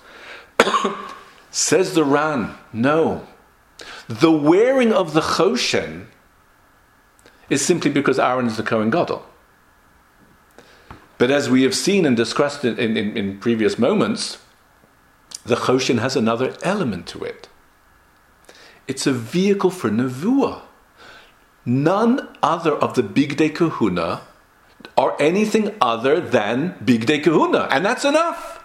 [1.51, 3.27] Says the Ran, no.
[4.09, 6.07] The wearing of the Choshen
[7.51, 9.25] is simply because Aaron is the Kohen Gadol.
[11.19, 14.39] But as we have seen and discussed in, in, in previous moments,
[15.45, 17.49] the Choshen has another element to it.
[18.89, 20.63] It's a vehicle for Nevuah.
[21.65, 24.21] None other of the Big Bigdei Kehuna
[24.97, 28.65] are anything other than Big bigdei kehuna, and that's enough.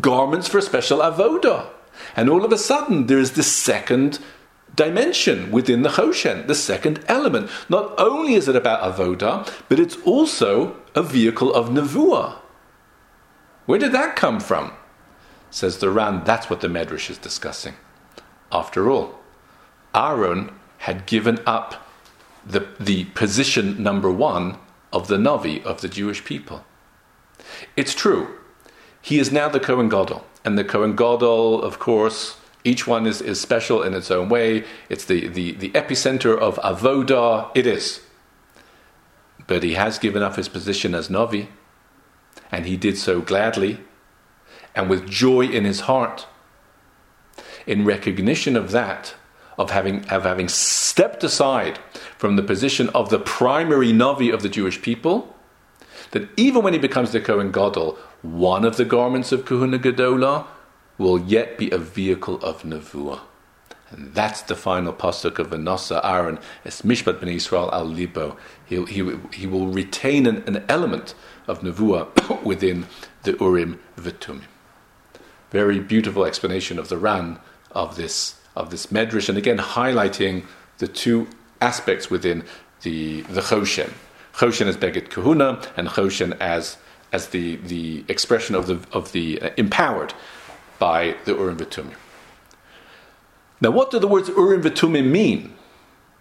[0.00, 1.68] Garments for special avoda.
[2.16, 4.18] And all of a sudden, there's this second
[4.74, 7.50] dimension within the Choshen, the second element.
[7.68, 12.36] Not only is it about avoda, but it's also a vehicle of nevuah.
[13.66, 14.72] Where did that come from?
[15.50, 17.74] Says the Ran, that's what the Medrash is discussing.
[18.52, 19.18] After all,
[19.94, 21.88] Aaron had given up
[22.44, 24.58] the, the position number one
[24.92, 26.64] of the Navi of the Jewish people.
[27.76, 28.38] It's true,
[29.00, 30.24] he is now the Kohen Gadol.
[30.44, 34.64] And the Kohen Gadol, of course, each one is, is special in its own way.
[34.88, 37.50] It's the, the, the epicenter of Avodah.
[37.54, 38.00] It is.
[39.46, 41.48] But he has given up his position as Navi,
[42.50, 43.80] and he did so gladly
[44.74, 46.26] and with joy in his heart.
[47.66, 49.14] In recognition of that,
[49.58, 51.78] of having, of having stepped aside
[52.18, 55.36] from the position of the primary Navi of the Jewish people,
[56.12, 60.46] that even when he becomes the Kohen Gadol, one of the garments of Kehuna Gedola
[60.98, 63.20] will yet be a vehicle of Nevuah.
[63.90, 68.38] And that's the final pasuk of Anasa Aaron, es Mishpat ben Israel al Libo.
[68.64, 71.14] He, he, he will retain an, an element
[71.46, 72.86] of Nevuah within
[73.24, 74.44] the Urim V'Tumim.
[75.50, 77.38] Very beautiful explanation of the Ran
[77.72, 80.44] of this of this medrash, and again highlighting
[80.78, 81.28] the two
[81.60, 82.44] aspects within
[82.82, 83.92] the the Choshen.
[84.34, 86.78] Choshen as Beged Kehuna, and Choshen as
[87.12, 90.14] as the, the expression of the of the uh, empowered
[90.78, 91.94] by the Urim V'Tumim.
[93.60, 95.54] Now, what do the words Urim V'Tumim mean?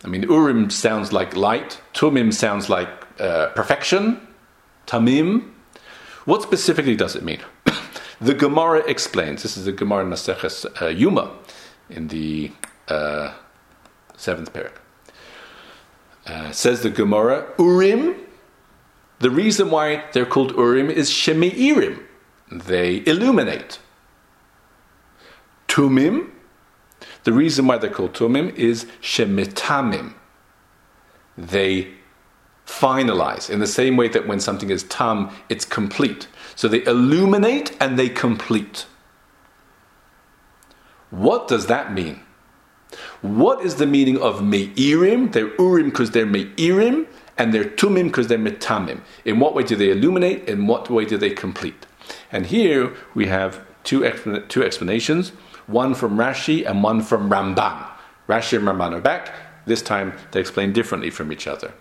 [0.04, 2.90] I mean, Urim sounds like light, Tumim sounds like
[3.20, 4.28] uh, perfection,
[4.86, 5.52] Tamim.
[6.26, 7.40] What specifically does it mean?
[8.22, 9.42] the Gemara explains.
[9.44, 11.32] This is the Gemara Maseches uh, Yuma
[11.92, 12.52] in the
[12.88, 13.34] uh,
[14.18, 14.74] seventh parak.
[16.26, 18.16] Uh, says the Gemara, Urim.
[19.20, 22.04] The reason why they're called Urim is Shemeirim.
[22.52, 23.80] They illuminate.
[25.68, 26.30] Tumim.
[27.24, 30.14] The reason why they're called Tumim is Shemitamim.
[31.38, 31.88] They
[32.66, 36.28] finalize in the same way that when something is tam, it's complete.
[36.56, 38.86] So they illuminate and they complete.
[41.12, 42.22] What does that mean?
[43.22, 45.32] What is the meaning of Me'irim?
[45.32, 47.08] They're Urim because they're Me'irim,
[47.38, 49.02] and they're Tumim because they're Metamim.
[49.24, 50.48] In what way do they illuminate?
[50.50, 51.86] In what way do they complete?
[52.32, 54.10] And here we have two,
[54.48, 55.30] two explanations
[55.68, 57.88] one from Rashi and one from Ramban.
[58.28, 59.32] Rashi and Ramban are back.
[59.66, 61.72] This time they explain differently from each other.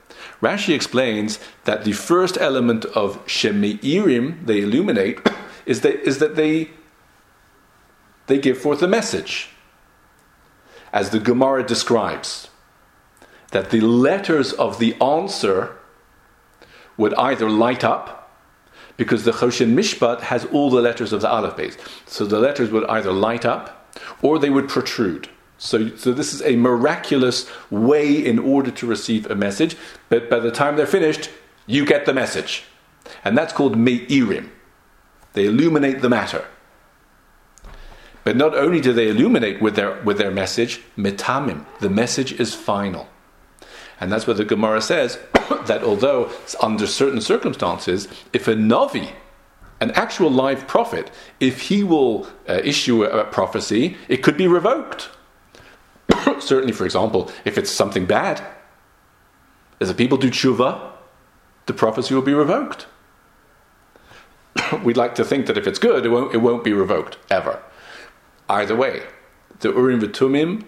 [0.40, 5.18] Rashi explains that the first element of Shemeirim, they illuminate,
[5.66, 6.70] is that, is that they
[8.30, 9.50] they give forth a message.
[10.92, 12.48] As the Gemara describes,
[13.50, 15.76] that the letters of the answer
[16.96, 18.32] would either light up,
[18.96, 21.78] because the Choshen Mishpat has all the letters of the Aleph Beis.
[22.06, 25.28] So the letters would either light up or they would protrude.
[25.56, 29.76] So, so this is a miraculous way in order to receive a message,
[30.08, 31.30] but by the time they're finished,
[31.66, 32.64] you get the message.
[33.24, 34.50] And that's called Me'irim.
[35.32, 36.44] They illuminate the matter.
[38.30, 42.54] But not only do they illuminate with their, with their message, mitamim, the message is
[42.54, 43.08] final.
[44.00, 45.18] And that's what the Gemara says
[45.66, 46.30] that although
[46.62, 49.14] under certain circumstances, if a Navi,
[49.80, 51.10] an actual live prophet,
[51.40, 55.10] if he will uh, issue a, a prophecy, it could be revoked.
[56.38, 58.46] Certainly, for example, if it's something bad,
[59.80, 60.92] as the people do tshuva,
[61.66, 62.86] the prophecy will be revoked.
[64.84, 67.60] We'd like to think that if it's good, it won't, it won't be revoked, ever.
[68.50, 69.04] Either way,
[69.60, 70.64] the Urim V'Tumim,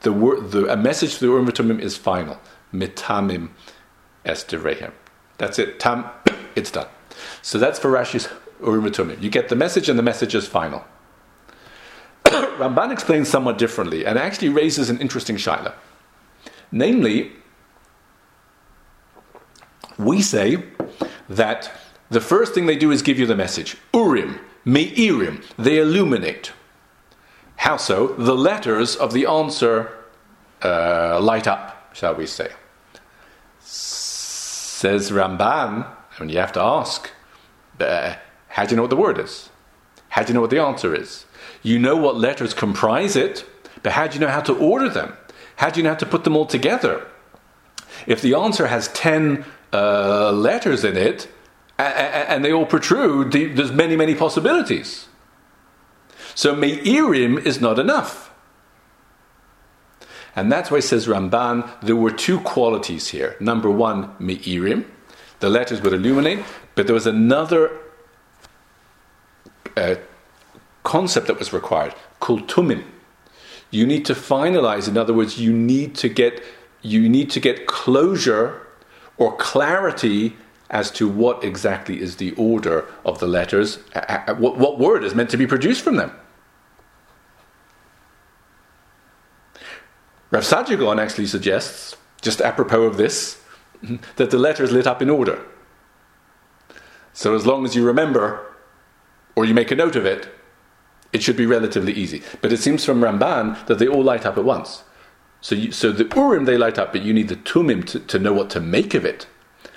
[0.00, 2.40] the, the, a message to the Urim V'Tumim is final.
[2.72, 3.50] Mitamim
[4.24, 4.92] Esterehem.
[5.36, 5.78] That's it.
[5.78, 6.08] Tam,
[6.56, 6.86] it's done.
[7.42, 8.30] So that's for Rashi's
[8.64, 9.20] Urim V'Tumim.
[9.20, 10.84] You get the message and the message is final.
[12.24, 15.74] Ramban explains somewhat differently and actually raises an interesting shaila.
[16.72, 17.32] Namely,
[19.98, 20.64] we say
[21.28, 21.70] that
[22.08, 23.76] the first thing they do is give you the message.
[23.92, 26.52] Urim, Me'irim, they illuminate.
[27.68, 28.06] How so?
[28.06, 29.92] The letters of the answer
[30.64, 32.50] uh, light up, shall we say.
[33.60, 35.86] Says Ramban,
[36.18, 37.10] and you have to ask,
[37.78, 38.14] uh,
[38.48, 39.50] how do you know what the word is?
[40.08, 41.26] How do you know what the answer is?
[41.62, 43.44] You know what letters comprise it,
[43.82, 45.12] but how do you know how to order them?
[45.56, 47.06] How do you know how to put them all together?
[48.06, 49.44] If the answer has 10
[49.74, 51.28] uh, letters in it,
[51.76, 55.07] and they all protrude, there's many, many possibilities.
[56.38, 58.32] So Me'irim is not enough.
[60.36, 63.34] And that's why says Ramban, there were two qualities here.
[63.40, 64.84] Number one, Me'irim.
[65.40, 66.44] The letters would illuminate,
[66.76, 67.72] but there was another
[69.76, 69.96] uh,
[70.84, 72.84] concept that was required called tumim.
[73.72, 74.86] You need to finalize.
[74.86, 76.40] In other words, you need to get
[76.82, 78.64] you need to get closure
[79.16, 80.36] or clarity
[80.70, 83.78] as to what exactly is the order of the letters,
[84.36, 86.12] what, what word is meant to be produced from them.
[90.30, 93.42] Rav Saadia Gaon actually suggests, just apropos of this,
[94.16, 95.44] that the letters lit up in order.
[97.12, 98.44] So as long as you remember,
[99.34, 100.28] or you make a note of it,
[101.12, 102.22] it should be relatively easy.
[102.42, 104.84] But it seems from Ramban that they all light up at once.
[105.40, 108.18] So, you, so the Urim they light up, but you need the Tumim to, to
[108.18, 109.26] know what to make of it.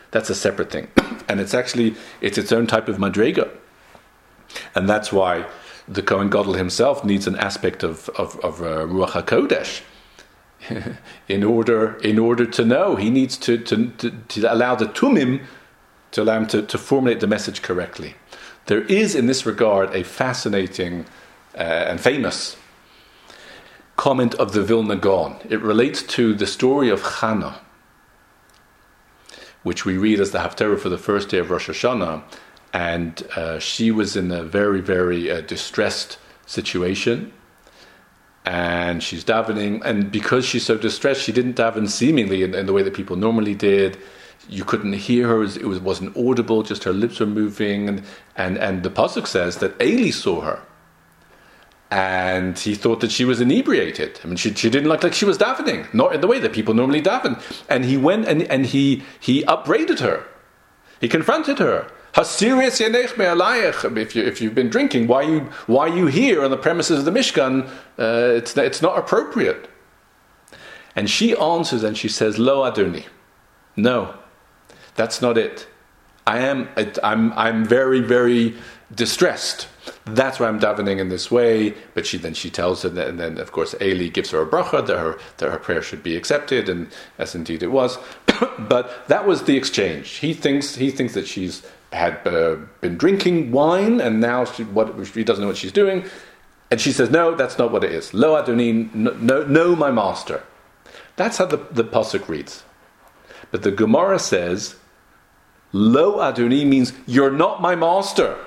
[0.10, 0.90] That's a separate thing,
[1.30, 3.50] and it's actually it's its own type of madrega,
[4.76, 5.46] and that's why
[5.88, 9.84] the Kohen Gadol himself needs an aspect of of, of uh, Ruach Hakodesh.
[11.28, 15.42] in order in order to know, he needs to, to, to, to allow the tumim
[16.12, 18.16] to allow him to, to formulate the message correctly.
[18.66, 21.06] There is, in this regard, a fascinating
[21.56, 22.58] uh, and famous
[23.96, 25.38] comment of the Vilna Gaon.
[25.50, 27.60] It relates to the story of Chana,
[29.64, 32.24] which we read as the Haftarah for the first day of Rosh Hashanah.
[32.74, 37.34] And uh, she was in a very, very uh, distressed situation.
[38.46, 39.82] And she's davening.
[39.86, 43.16] And because she's so distressed, she didn't daven seemingly in, in the way that people
[43.16, 43.98] normally did
[44.50, 46.64] you couldn't hear her; it, was, wasn't audible.
[46.64, 48.04] Just her lips were moving, and
[48.36, 50.62] and and the pasuk says that Eli saw her,
[51.90, 54.20] and he thought that she was inebriated.
[54.24, 56.54] I mean, she, she didn't look like she was davening, not in the way that
[56.54, 57.42] people normally daven.
[57.70, 60.26] And he went and, and he he upbraided her.
[61.00, 61.92] He confronted her.
[63.98, 67.06] If, you, if you've been drinking, why you why you here on the premises of
[67.06, 67.68] the Mishkan?
[67.98, 69.70] Uh, it's it's not appropriate.
[70.94, 73.06] And she answers and she says, "Lo Adoni,
[73.78, 74.14] no,
[74.96, 75.68] that's not it.
[76.28, 76.70] I am,
[77.04, 78.56] I'm, I'm very, very
[78.94, 79.68] distressed.
[80.06, 81.74] That's why I'm davening in this way.
[81.94, 84.86] But she then she tells her, and then of course Eli gives her a bracha
[84.86, 87.98] that her that her prayer should be accepted, and as indeed it was.
[88.60, 90.10] but that was the exchange.
[90.18, 95.06] He thinks he thinks that she's had uh, been drinking wine, and now she, what,
[95.08, 96.06] she doesn't know what she's doing.
[96.70, 98.14] And she says, "No, that's not what it is.
[98.14, 100.44] Lo Adonin, no, no, my master."
[101.18, 102.64] That's how the the pasuk reads.
[103.52, 104.76] But the Gemara says
[105.74, 108.38] Lo Adoni means you're not my master.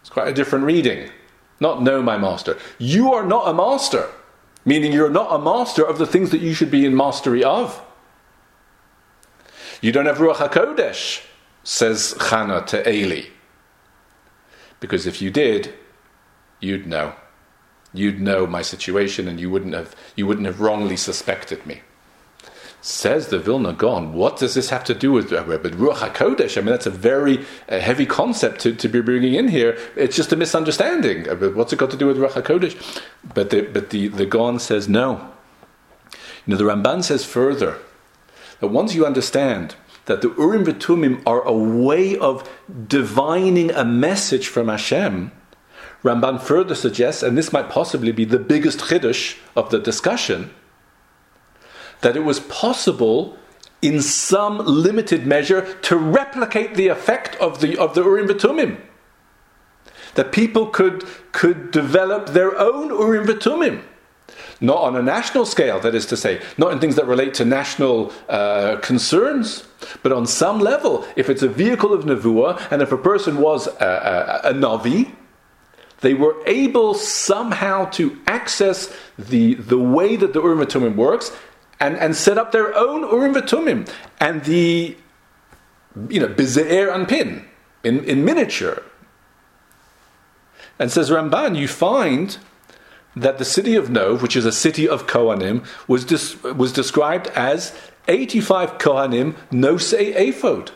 [0.00, 1.10] It's quite a different reading.
[1.58, 2.56] Not no, my master.
[2.78, 4.08] You are not a master,
[4.64, 7.82] meaning you're not a master of the things that you should be in mastery of.
[9.82, 11.22] You don't have Ruach HaKodesh,
[11.62, 13.26] says Chana to Eli.
[14.80, 15.74] Because if you did,
[16.60, 17.14] you'd know.
[17.92, 21.82] You'd know my situation and you wouldn't have, you wouldn't have wrongly suspected me.
[22.82, 26.56] Says the Vilna Gaon, what does this have to do with uh, but Ruach HaKodesh?
[26.56, 29.76] I mean, that's a very uh, heavy concept to, to be bringing in here.
[29.96, 31.28] It's just a misunderstanding.
[31.28, 33.02] Uh, what's it got to do with Ruach HaKodesh?
[33.34, 35.30] But the, but the, the Gaon says no.
[36.46, 37.78] You know, the Ramban says further
[38.60, 39.74] that once you understand
[40.06, 42.48] that the Urim V'Tumim are a way of
[42.88, 45.32] divining a message from Hashem,
[46.02, 50.50] Ramban further suggests, and this might possibly be the biggest chiddush of the discussion,
[52.00, 53.36] that it was possible
[53.82, 58.80] in some limited measure to replicate the effect of the of the Urim V'Tumim.
[60.14, 63.82] That people could could develop their own Urim V'Tumim.
[64.60, 67.44] Not on a national scale, that is to say, not in things that relate to
[67.44, 69.64] national uh, concerns,
[70.02, 73.66] but on some level, if it's a vehicle of Nevuah, and if a person was
[73.66, 75.12] a, a, a Navi,
[76.00, 81.36] they were able somehow to access the, the way that the Urim V'Tumim works
[81.78, 83.90] and, and set up their own Urim V'Tumim.
[84.18, 84.96] And the,
[86.08, 87.44] you know, Bize'er Anpin,
[87.84, 88.82] in, in miniature.
[90.78, 92.38] And says Ramban, you find
[93.14, 97.26] that the city of Nov, which is a city of Kohanim, was, dis- was described
[97.28, 97.74] as
[98.08, 100.72] 85 Kohanim nosei ephod.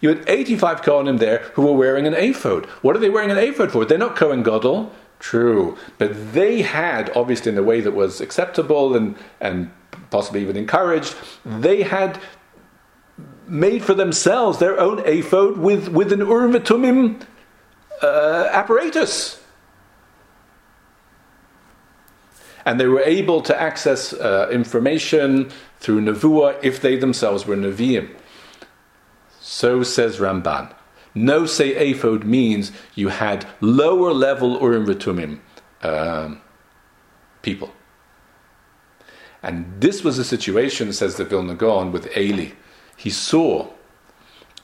[0.00, 2.66] You had 85 Kohanim there who were wearing an ephod.
[2.82, 3.84] What are they wearing an ephod for?
[3.84, 4.92] They're not Kohen Gadol.
[5.18, 5.76] True.
[5.98, 9.70] But they had, obviously in a way that was acceptable and, and
[10.10, 12.20] possibly even encouraged, they had
[13.46, 17.20] made for themselves their own ephod with, with an Urim
[18.02, 19.42] uh, apparatus.
[22.64, 28.14] And they were able to access uh, information through Nevuah if they themselves were Nevi'im.
[29.40, 30.74] So says Ramban.
[31.14, 35.38] Nosei ephod means you had lower level Urim V'Tumim
[35.82, 36.40] um,
[37.42, 37.72] people.
[39.42, 42.50] And this was a situation, says the Vilna Gaon, with Eli.
[42.96, 43.70] He saw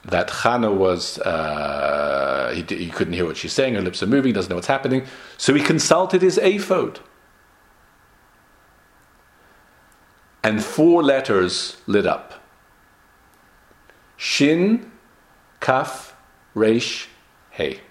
[0.03, 4.33] that Chana was, uh, he, he, couldn't hear what she's saying, her lips are moving,
[4.33, 5.05] doesn't know what's happening.
[5.37, 6.99] So he consulted his ephod.
[10.43, 12.43] And four letters lit up
[14.17, 14.91] Shin,
[15.59, 16.15] Kaf,
[16.53, 17.07] Resh,
[17.49, 17.81] Hey.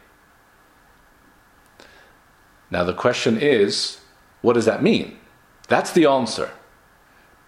[2.70, 4.00] Now the question is,
[4.40, 5.18] what does that mean?
[5.68, 6.50] That's the answer.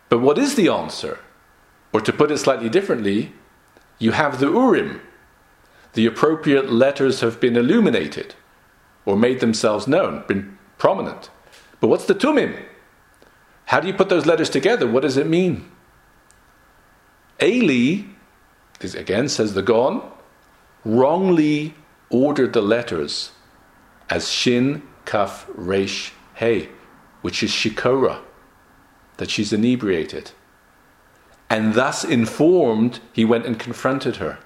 [0.09, 1.19] But what is the answer?
[1.93, 3.33] Or to put it slightly differently,
[3.99, 5.01] you have the Urim.
[5.95, 8.35] The appropriate letters have been illuminated
[9.07, 11.31] or made themselves known, been prominent.
[11.81, 12.63] But what's the Tumim?
[13.67, 14.87] How do you put those letters together?
[14.87, 15.71] What does it mean?
[17.43, 18.05] Eli,
[18.81, 20.03] this again says the Gaon,
[20.85, 21.75] wrongly
[22.11, 23.33] ordered the letters
[24.11, 26.69] as Shin, Kaf, Resh, Hey,
[27.23, 28.21] which is Shikora,
[29.17, 30.33] that she's inebriated.
[31.49, 34.39] And thus informed, he went and confronted her.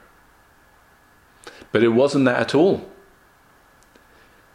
[1.73, 2.89] But it wasn't that at all.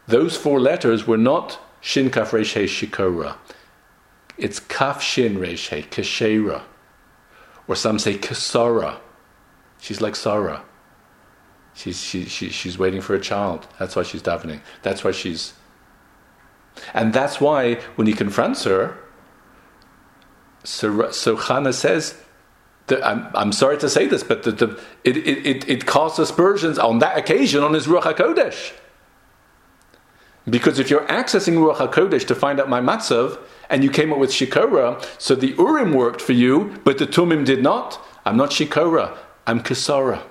[0.06, 3.36] Those four letters were not Shin Kaf Resh He Shikora.
[4.36, 6.62] It's Kaf Shin Resh He Keshera.
[7.66, 8.98] Or some say Kesara.
[9.80, 10.62] She's like Sarah.
[11.74, 13.66] She's, she, she, she's waiting for a child.
[13.78, 14.60] That's why she's davening.
[14.82, 15.54] That's why she's.
[16.92, 18.96] And that's why when he confronts her,
[20.62, 22.16] so, so Chana says,
[22.88, 26.98] I'm, I'm, sorry to say this, but the, the, it, it, it, caused aspersions on
[26.98, 28.72] that occasion on his Ruach HaKodesh.
[30.48, 33.38] Because if you're accessing Ruach HaKodesh to find out my matzav,
[33.70, 37.44] and you came up with Shikora, so the Urim worked for you, but the Tumim
[37.44, 40.22] did not, I'm not Shikora, I'm Kasara.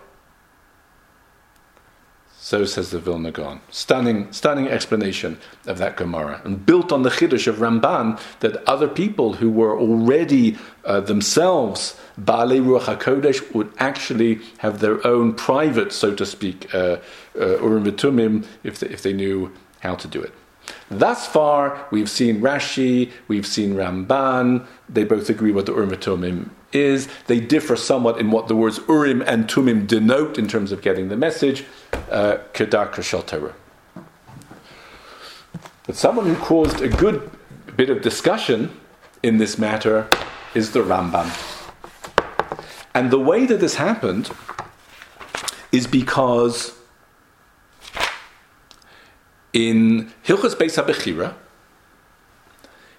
[2.43, 3.61] So says the Vilna Gaon.
[3.69, 8.89] Stunning, stunning explanation of that Gemara, and built on the Chiddush of Ramban that other
[8.89, 15.93] people who were already uh, themselves Baalei Ruach Hakodesh would actually have their own private,
[15.93, 16.97] so to speak, uh,
[17.39, 20.33] uh, Urim V'Tumim if they, if they knew how to do it.
[20.99, 24.65] Thus far, we've seen Rashi, we've seen Ramban.
[24.87, 27.07] They both agree what the Urim V'Tumim is.
[27.27, 31.09] They differ somewhat in what the words Urim and Tumim denote in terms of getting
[31.09, 31.65] the message.
[32.09, 33.53] Uh, Kedar Torah.
[35.85, 37.29] But someone who caused a good
[37.75, 38.71] bit of discussion
[39.21, 40.07] in this matter
[40.53, 41.29] is the Rambam.
[42.93, 44.29] And the way that this happened
[45.71, 46.77] is because
[49.53, 51.35] in Hilchas Beis HaBechira,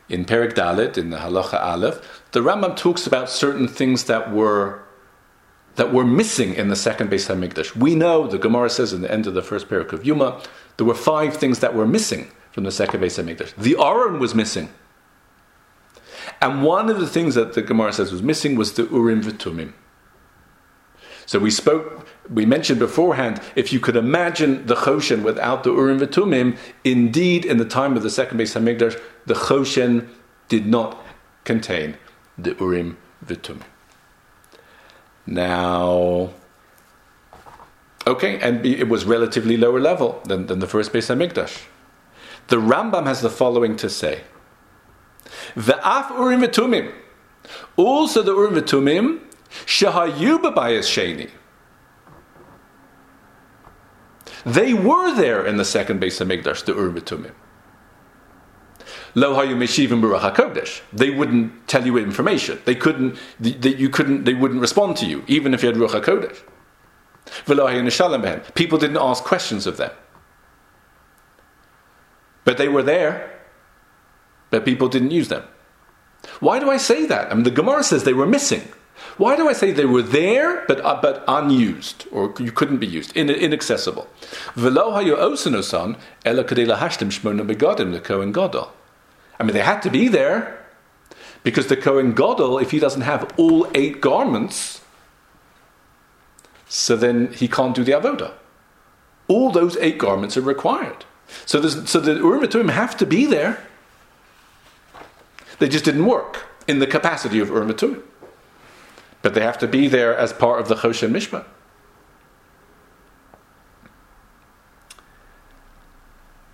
[0.08, 4.80] in Perik Dalet, in the Halacha Aleph, the Rambam talks about certain things that were
[5.76, 7.74] that were missing in the second Beis Hamikdash.
[7.74, 10.40] We know the Gemara says in the end of the first parak of Yuma,
[10.76, 13.56] there were five things that were missing from the second Beis Hamikdash.
[13.56, 14.68] The Aron was missing,
[16.40, 19.72] and one of the things that the Gemara says was missing was the Urim v'Tumim.
[21.26, 26.00] So we spoke, we mentioned beforehand, if you could imagine the Choshen without the Urim
[26.00, 30.08] v'Tumim, indeed, in the time of the second Beis Hamikdash, the Choshen
[30.48, 31.04] did not
[31.44, 31.96] contain
[32.38, 33.62] the Urim v'Tumim.
[35.26, 36.30] Now,
[38.06, 41.64] okay, and it was relatively lower level than, than the first Beis Hamikdash.
[42.48, 44.22] The Rambam has the following to say:
[45.54, 46.92] the Af Urim v'Tumim.
[47.76, 49.20] Also, the Urim v'Tumim
[49.66, 51.30] shehayu sheni.
[54.44, 57.32] They were there in the second Beis Hamikdash, the Urim v'Tumim.
[59.14, 60.80] Lo hayu hakodesh.
[60.92, 62.58] They wouldn't tell you information.
[62.64, 63.16] They couldn't.
[63.38, 64.24] They, you couldn't.
[64.24, 66.42] They wouldn't respond to you, even if you had ruach hakodesh.
[68.54, 69.92] People didn't ask questions of them,
[72.44, 73.30] but they were there.
[74.50, 75.42] But people didn't use them.
[76.40, 77.30] Why do I say that?
[77.30, 78.62] I mean, the Gemara says they were missing.
[79.16, 82.86] Why do I say they were there but uh, but unused or you couldn't be
[82.86, 84.08] used, in, inaccessible?
[89.38, 90.64] I mean, they had to be there
[91.42, 94.80] because the Kohen Gadol, if he doesn't have all eight garments,
[96.68, 98.32] so then he can't do the avoda.
[99.28, 101.04] All those eight garments are required.
[101.46, 103.64] So, so the Urim have to be there.
[105.58, 107.68] They just didn't work in the capacity of Urim.
[109.24, 111.46] But they have to be there as part of the Choshen Mishpat.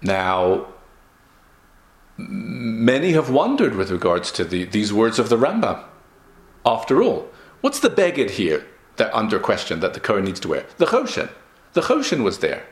[0.00, 0.68] Now,
[2.16, 5.82] many have wondered with regards to the, these words of the Rambam.
[6.64, 7.28] After all,
[7.60, 8.64] what's the beged here
[8.98, 10.64] that under question that the Kohen needs to wear?
[10.76, 11.28] The Choshen.
[11.72, 12.66] The Choshen was there.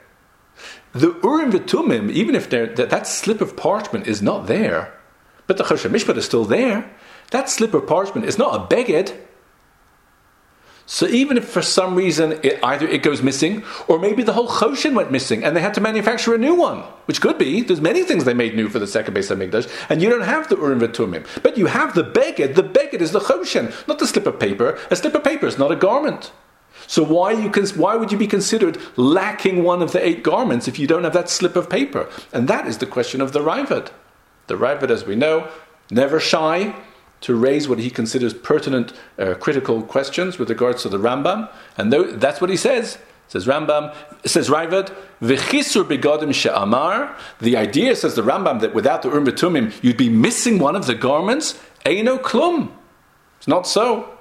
[0.92, 4.94] The Urim V'Tumim, even if that, that slip of parchment is not there,
[5.48, 6.88] but the Choshen Mishpat is still there,
[7.32, 9.24] that slip of parchment is not a beged.
[10.90, 14.48] So even if for some reason it, either it goes missing, or maybe the whole
[14.48, 17.60] Choshen went missing and they had to manufacture a new one, which could be.
[17.60, 20.48] There's many things they made new for the second Beis Hamikdash, and you don't have
[20.48, 21.26] the Urim V'Tumim.
[21.42, 22.54] But you have the Beged.
[22.54, 24.78] The Beged is the Choshen, not the slip of paper.
[24.90, 26.32] A slip of paper is not a garment.
[26.86, 30.68] So why, you cons- why would you be considered lacking one of the eight garments
[30.68, 32.08] if you don't have that slip of paper?
[32.32, 33.90] And that is the question of the Ravad.
[34.46, 35.48] The Ravad, as we know,
[35.90, 36.74] never shy
[37.20, 41.90] to raise what he considers pertinent, uh, critical questions with regards to the Rambam, and
[41.90, 42.98] th- that's what he says.
[43.28, 43.94] Says Rambam,
[44.24, 47.14] says Ravad, v'chisur begodim she'amar.
[47.40, 50.86] The idea, says the Rambam, that without the Urim Tumim, you'd be missing one of
[50.86, 51.60] the garments.
[51.84, 52.70] Eino klum.
[53.36, 54.18] It's not so.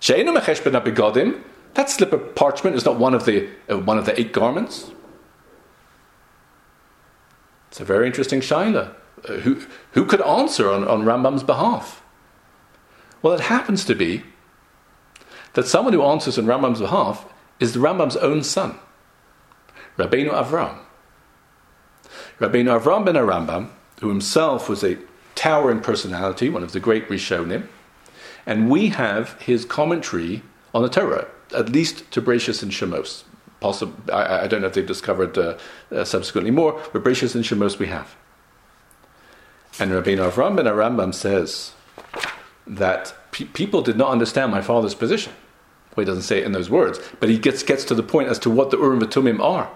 [0.00, 1.42] She'eino mechesh begodim.
[1.74, 4.90] That slip of parchment is not one of the uh, one of the eight garments.
[7.68, 8.94] It's a very interesting shaila.
[9.26, 9.62] Uh, who,
[9.92, 12.02] who could answer on, on Rambam's behalf?
[13.22, 14.22] Well, it happens to be
[15.54, 17.26] that someone who answers on Rambam's behalf
[17.60, 18.78] is the Rambam's own son,
[19.96, 20.78] Rabbeinu Avram.
[22.38, 24.98] Rabbeinu Avram ben Rambam, who himself was a
[25.34, 27.68] towering personality, one of the great Rishonim,
[28.44, 30.42] and we have his commentary
[30.74, 33.24] on the Torah, at least to Bereshis and Shemos.
[33.60, 35.56] Possibly, I, I, don't know if they've discovered uh,
[35.90, 38.14] uh, subsequently more, but Bereshis and Shemos we have.
[39.78, 41.72] And Rabbeinu Avram ben Rambam says
[42.66, 45.32] that pe- people did not understand my father's position.
[45.94, 48.28] Well, he doesn't say it in those words, but he gets, gets to the point
[48.28, 49.70] as to what the Urim V'Tumim are.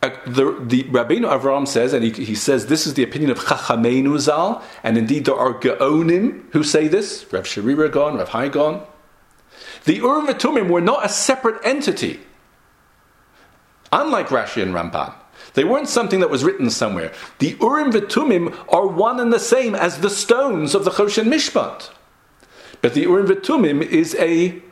[0.00, 3.38] Uh, the, the Rabbeinu Avram says, and he, he, says this is the opinion of
[3.38, 8.48] Chachameinu Zal, and indeed there are Gaonim who say this, Rav Sherira Gaon, Rav Hai
[8.48, 8.82] Gaon.
[9.84, 12.20] The Urim V'Tumim were not a separate entity,
[13.90, 15.14] unlike Rashi and Ramban.
[15.54, 17.12] They weren't something that was written somewhere.
[17.38, 21.90] The Urim V'Tumim are one and the same as the stones of the Choshen Mishpat.
[22.80, 24.62] But the Urim V'Tumim is a,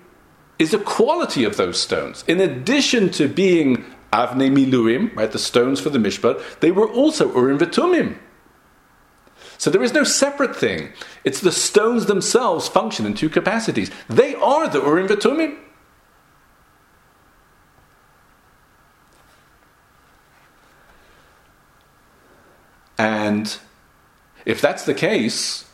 [0.59, 2.25] is a quality of those stones.
[2.29, 7.33] In addition to being Avnei Miluim, right, the stones for the Mishpat, they were also
[7.35, 8.19] Urim V'Tumim.
[9.59, 10.93] So there is no separate thing.
[11.25, 13.91] It's the stones themselves function in two capacities.
[14.09, 15.59] They are the Urim V'Tumim.
[22.99, 23.57] And
[24.45, 25.65] if that's the case,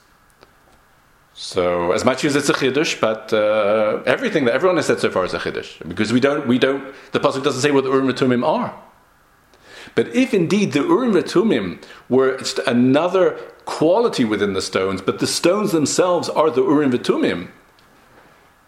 [1.35, 5.11] so as much as it's a chiddush, but uh, everything that everyone has said so
[5.11, 6.95] far is a chiddush because we don't, we don't.
[7.13, 8.75] The pasuk doesn't say what the urim v'tumim are.
[9.95, 13.33] But if indeed the urim v'tumim were just another
[13.65, 17.51] quality within the stones, but the stones themselves are the urim v'tumim,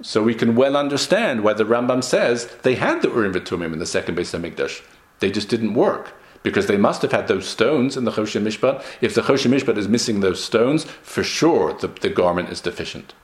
[0.02, 3.78] so we can well understand why the Rambam says they had the urim v'tumim in
[3.78, 4.82] the second Beis Hamikdash.
[5.20, 6.12] They just didn't work
[6.44, 8.84] because they must have had those stones in the Choshen Mishpat.
[9.00, 13.14] If the Choshen Mishpat is missing those stones, for sure the, the garment is deficient.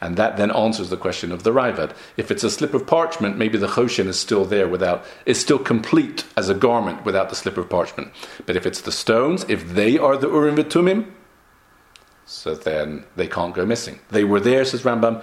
[0.00, 1.94] And that then answers the question of the Ravad.
[2.16, 5.58] If it's a slip of parchment, maybe the Choshen is still there without, is still
[5.58, 8.12] complete as a garment without the slip of parchment.
[8.46, 11.10] But if it's the stones, if they are the Urim V'Tumim,
[12.24, 13.98] so then they can't go missing.
[14.10, 15.22] They were there, says Rambam,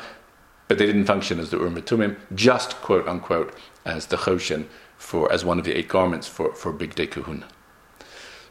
[0.67, 4.65] but they didn't function as the Urim V'Tumim, just quote unquote as the Choshen
[5.05, 7.45] for as one of the eight garments for, for Bigdei Kehuna.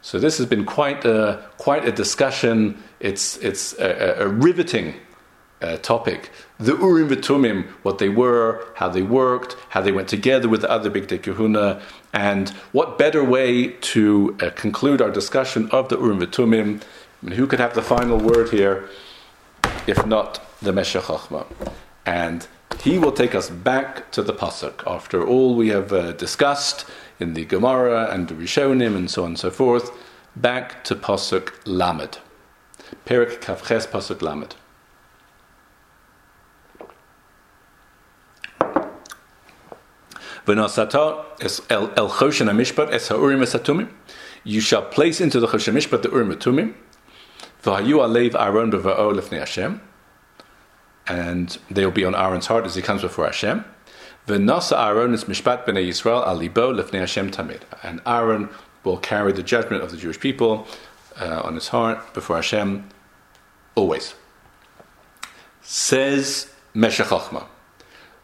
[0.01, 2.83] So this has been quite a, quite a discussion.
[3.01, 4.95] It's, it's a, a riveting
[5.61, 6.31] uh, topic.
[6.59, 10.71] The Urim V'Tumim, what they were, how they worked, how they went together with the
[10.71, 11.83] other Bigdei Kehuna,
[12.13, 16.83] and what better way to uh, conclude our discussion of the Urim V'Tumim.
[17.23, 18.89] I mean, who could have the final word here,
[19.87, 21.09] if not the Meshech?
[22.07, 22.47] And
[22.83, 26.85] he will take us back to the pasuk after all we have uh, discussed
[27.19, 29.91] in the Gemara and the Rishonim and so on and so forth.
[30.37, 32.19] Back to pasuk Lamed,
[33.07, 34.57] Perik Kaf Ches pasuk Lamed.
[44.47, 46.75] You shall place into the choshen mishpat the urim hatumim.
[47.63, 49.81] V'hayu alev Aaron b'va'o lefnei Hashem
[51.07, 53.65] and they will be on Aaron's heart as he comes before Hashem.
[54.27, 58.49] V'nasa Aaron is mishpat b'nei Yisrael alibo lefnei Hashem tamid, and Aaron
[58.83, 60.67] will carry the judgment of the Jewish people
[61.21, 62.89] uh, on his heart before Hashem
[63.75, 64.15] always.
[65.63, 67.47] Says Meshech Chochmah.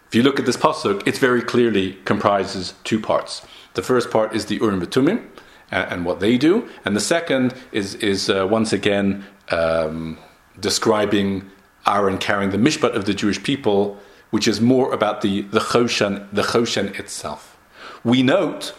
[0.08, 3.46] If you look at this pasuk, it very clearly comprises two parts.
[3.74, 5.26] The first part is the Urim V'Tumim
[5.70, 10.18] and, and what they do, and the second is is uh, once again um,
[10.58, 11.50] describing
[11.86, 13.98] Aaron carrying the mishpat of the Jewish people,
[14.30, 17.56] which is more about the, the Choshen, the Choshen itself.
[18.04, 18.74] We note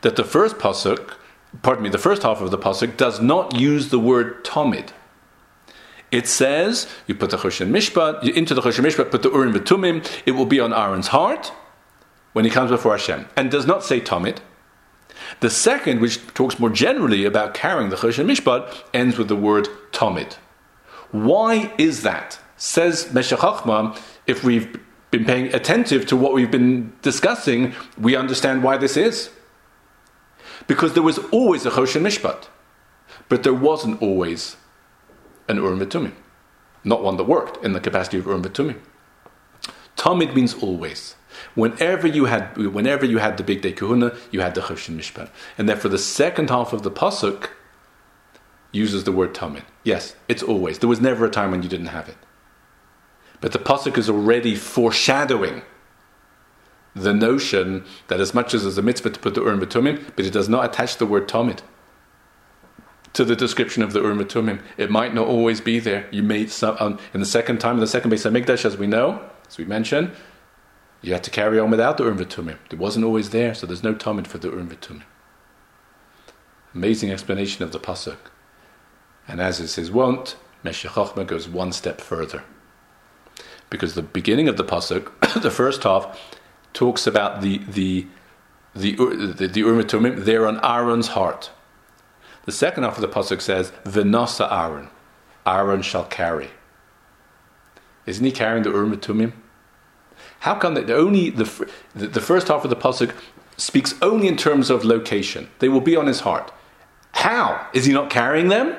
[0.00, 1.14] that the first pasuk,
[1.62, 4.90] pardon me, the first half of the pasuk does not use the word tomid.
[6.10, 10.06] It says you put the Choshen Mishpat into the Choshen Mishpat, put the Urim V'Tumim.
[10.24, 11.52] It will be on Aaron's heart
[12.32, 14.40] when he comes before Hashem, and does not say Tomit.
[15.40, 19.68] The second, which talks more generally about carrying the Choshen Mishpat, ends with the word
[19.92, 20.38] Tomit.
[21.10, 22.38] Why is that?
[22.56, 23.40] Says Meshech
[24.26, 24.78] if we've
[25.10, 29.30] been paying attentive to what we've been discussing, we understand why this is.
[30.66, 32.48] Because there was always a Choshen Mishpat,
[33.28, 34.56] but there wasn't always
[35.48, 36.12] an Urim V'Tumim.
[36.84, 38.78] Not one that worked in the capacity of Urim V'Tumim.
[39.96, 41.16] Tamid means always.
[41.54, 45.68] Whenever you had, whenever you had the bigdei kehuna, you had the choshen mishpat, and
[45.68, 47.48] therefore the second half of the pasuk
[48.72, 49.62] uses the word tamid.
[49.84, 50.78] Yes, it's always.
[50.78, 52.16] There was never a time when you didn't have it.
[53.40, 55.62] But the pasuk is already foreshadowing
[56.94, 60.24] the notion that as much as there's a mitzvah to put the urim v'tumim, but
[60.24, 61.60] it does not attach the word tamid
[63.12, 64.60] to the description of the urim v'tumim.
[64.76, 66.06] It might not always be there.
[66.10, 68.86] You may some, um, in the second time in the second Beis Mikdash, as we
[68.86, 70.12] know, as we mentioned,
[71.00, 72.58] you had to carry on without the Urim V'Tumim.
[72.70, 75.04] It wasn't always there, so there's no tamid for the Urim V'Tumim.
[76.74, 78.18] Amazing explanation of the Pasuk.
[79.28, 80.94] And as is his wont, Meshech
[81.26, 82.42] goes one step further.
[83.70, 85.12] Because the beginning of the Pasuk,
[85.42, 86.18] the first half,
[86.72, 88.06] talks about the, the,
[88.74, 91.50] the, uh, the, the Urim V'Tumim, they're on Aaron's heart.
[92.46, 94.88] The second half of the Pasuk says, V'nasa Aaron.
[95.46, 96.48] Aaron shall carry.
[98.06, 99.34] Isn't he carrying the Urim V'Tumim?
[100.40, 103.14] How come that only the, the first half of the pasuk
[103.56, 105.48] speaks only in terms of location?
[105.58, 106.52] They will be on his heart.
[107.12, 108.76] How is he not carrying them?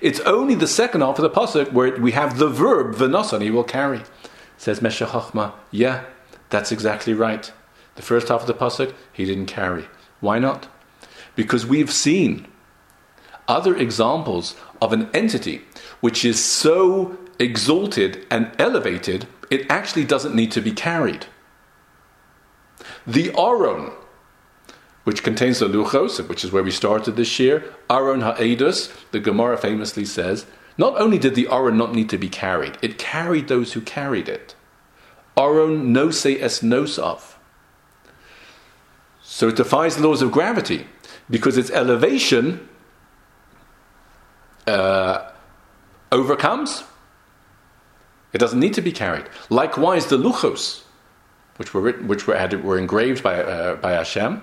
[0.00, 3.50] It's only the second half of the pasuk where we have the verb v'nasan he
[3.50, 4.02] will carry.
[4.56, 5.10] Says Meshech
[5.70, 6.04] yeah,
[6.50, 7.52] that's exactly right.
[7.96, 9.86] The first half of the pasuk he didn't carry.
[10.20, 10.68] Why not?
[11.34, 12.46] Because we've seen
[13.48, 15.62] other examples of an entity
[16.00, 21.26] which is so exalted and elevated it actually doesn't need to be carried.
[23.06, 23.92] The Aron,
[25.06, 29.56] which contains the Luchos, which is where we started this year, Aron Ha'edus, the Gemara
[29.56, 30.46] famously says,
[30.76, 34.28] not only did the Aron not need to be carried, it carried those who carried
[34.28, 34.56] it.
[35.36, 37.38] Aron no se es nos of.
[39.22, 40.88] So it defies the laws of gravity
[41.30, 42.68] because its elevation
[44.66, 45.30] uh,
[46.10, 46.82] overcomes
[48.32, 49.26] it doesn't need to be carried.
[49.50, 50.82] Likewise, the luchos,
[51.58, 54.42] which were written, which were, had, were engraved by, uh, by Hashem,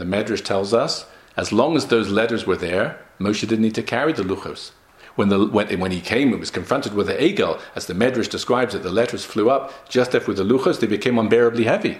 [0.00, 3.82] the Medrash tells us, as long as those letters were there, Moshe didn't need to
[3.82, 4.72] carry the luchos.
[5.14, 8.30] When, the, when, when he came and was confronted with the egel, as the Medrash
[8.30, 11.98] describes it, the letters flew up just after the luchos, they became unbearably heavy.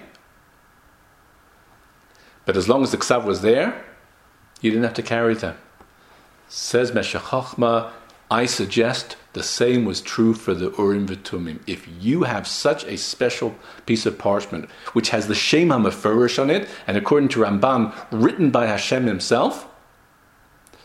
[2.44, 3.84] But as long as the ksav was there,
[4.60, 5.56] you didn't have to carry them.
[6.48, 7.22] Says Meshech
[8.30, 11.60] I suggest the same was true for the Urim V'Tumim.
[11.66, 13.56] If you have such a special
[13.86, 18.50] piece of parchment which has the Shem Hameforash on it, and according to Ramban, written
[18.50, 19.66] by Hashem himself,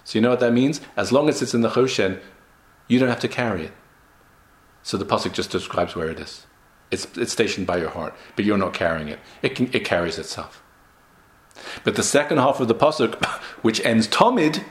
[0.03, 0.81] so you know what that means?
[0.97, 2.19] As long as it's in the Choshen,
[2.87, 3.73] you don't have to carry it.
[4.83, 6.45] So the pasuk just describes where it is.
[6.91, 9.19] It's, it's stationed by your heart, but you're not carrying it.
[9.41, 10.61] It, can, it carries itself.
[11.83, 13.23] But the second half of the pasuk,
[13.63, 14.63] which ends Tomid,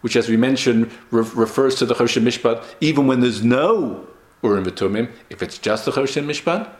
[0.00, 4.06] which, as we mentioned, re- refers to the Choshen Mishpat, even when there's no
[4.42, 6.70] Urim V'Tumim, if it's just the Choshen Mishpat,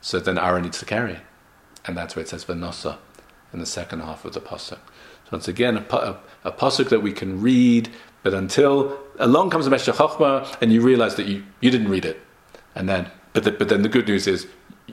[0.00, 1.18] so then Aaron needs to carry.
[1.84, 2.98] And that's where it says V'Nosa
[3.52, 4.78] in the second half of the Pasuk.
[4.78, 7.90] So once again, a, a, a Pasuk that we can read,
[8.22, 12.04] but until along comes the Meshech Chochmah and you realize that you, you didn't read
[12.04, 12.20] it.
[12.74, 14.46] And then, but, the, but then the good news is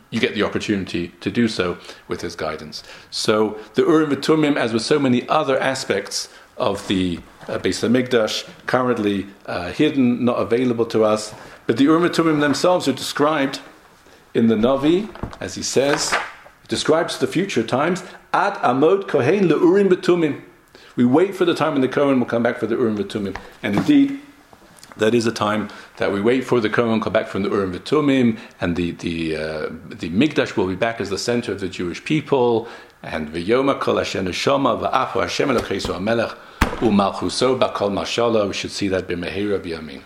[0.10, 2.84] you get the opportunity to do so with his guidance.
[3.10, 8.50] So the Urim V'Tumim, as with so many other aspects of the uh, Beis Hamikdash,
[8.66, 11.34] currently uh, hidden, not available to us.
[11.66, 13.60] But the Urim themselves are described
[14.34, 16.14] in the Navi, as he says,
[16.68, 18.04] describes the future times.
[18.34, 20.42] Ad Amod Kohen leUrim Betumim.
[20.96, 23.38] We wait for the time when the Kohen will come back for the Urim Betumim.
[23.64, 24.20] And indeed,
[24.98, 27.74] that is a time that we wait for the Kohen come back from the Urim
[27.74, 31.70] V'Tumim, and the the uh, the Mikdash will be back as the center of the
[31.70, 32.68] Jewish people,
[33.04, 36.36] and V'Yoma Kol Hashem Neshama V'Afu Hashem Elocheinu Amelech
[36.80, 38.48] U'Malchuso Bakol Mashallah.
[38.48, 40.02] We should see that b'Mehira B'Yamin.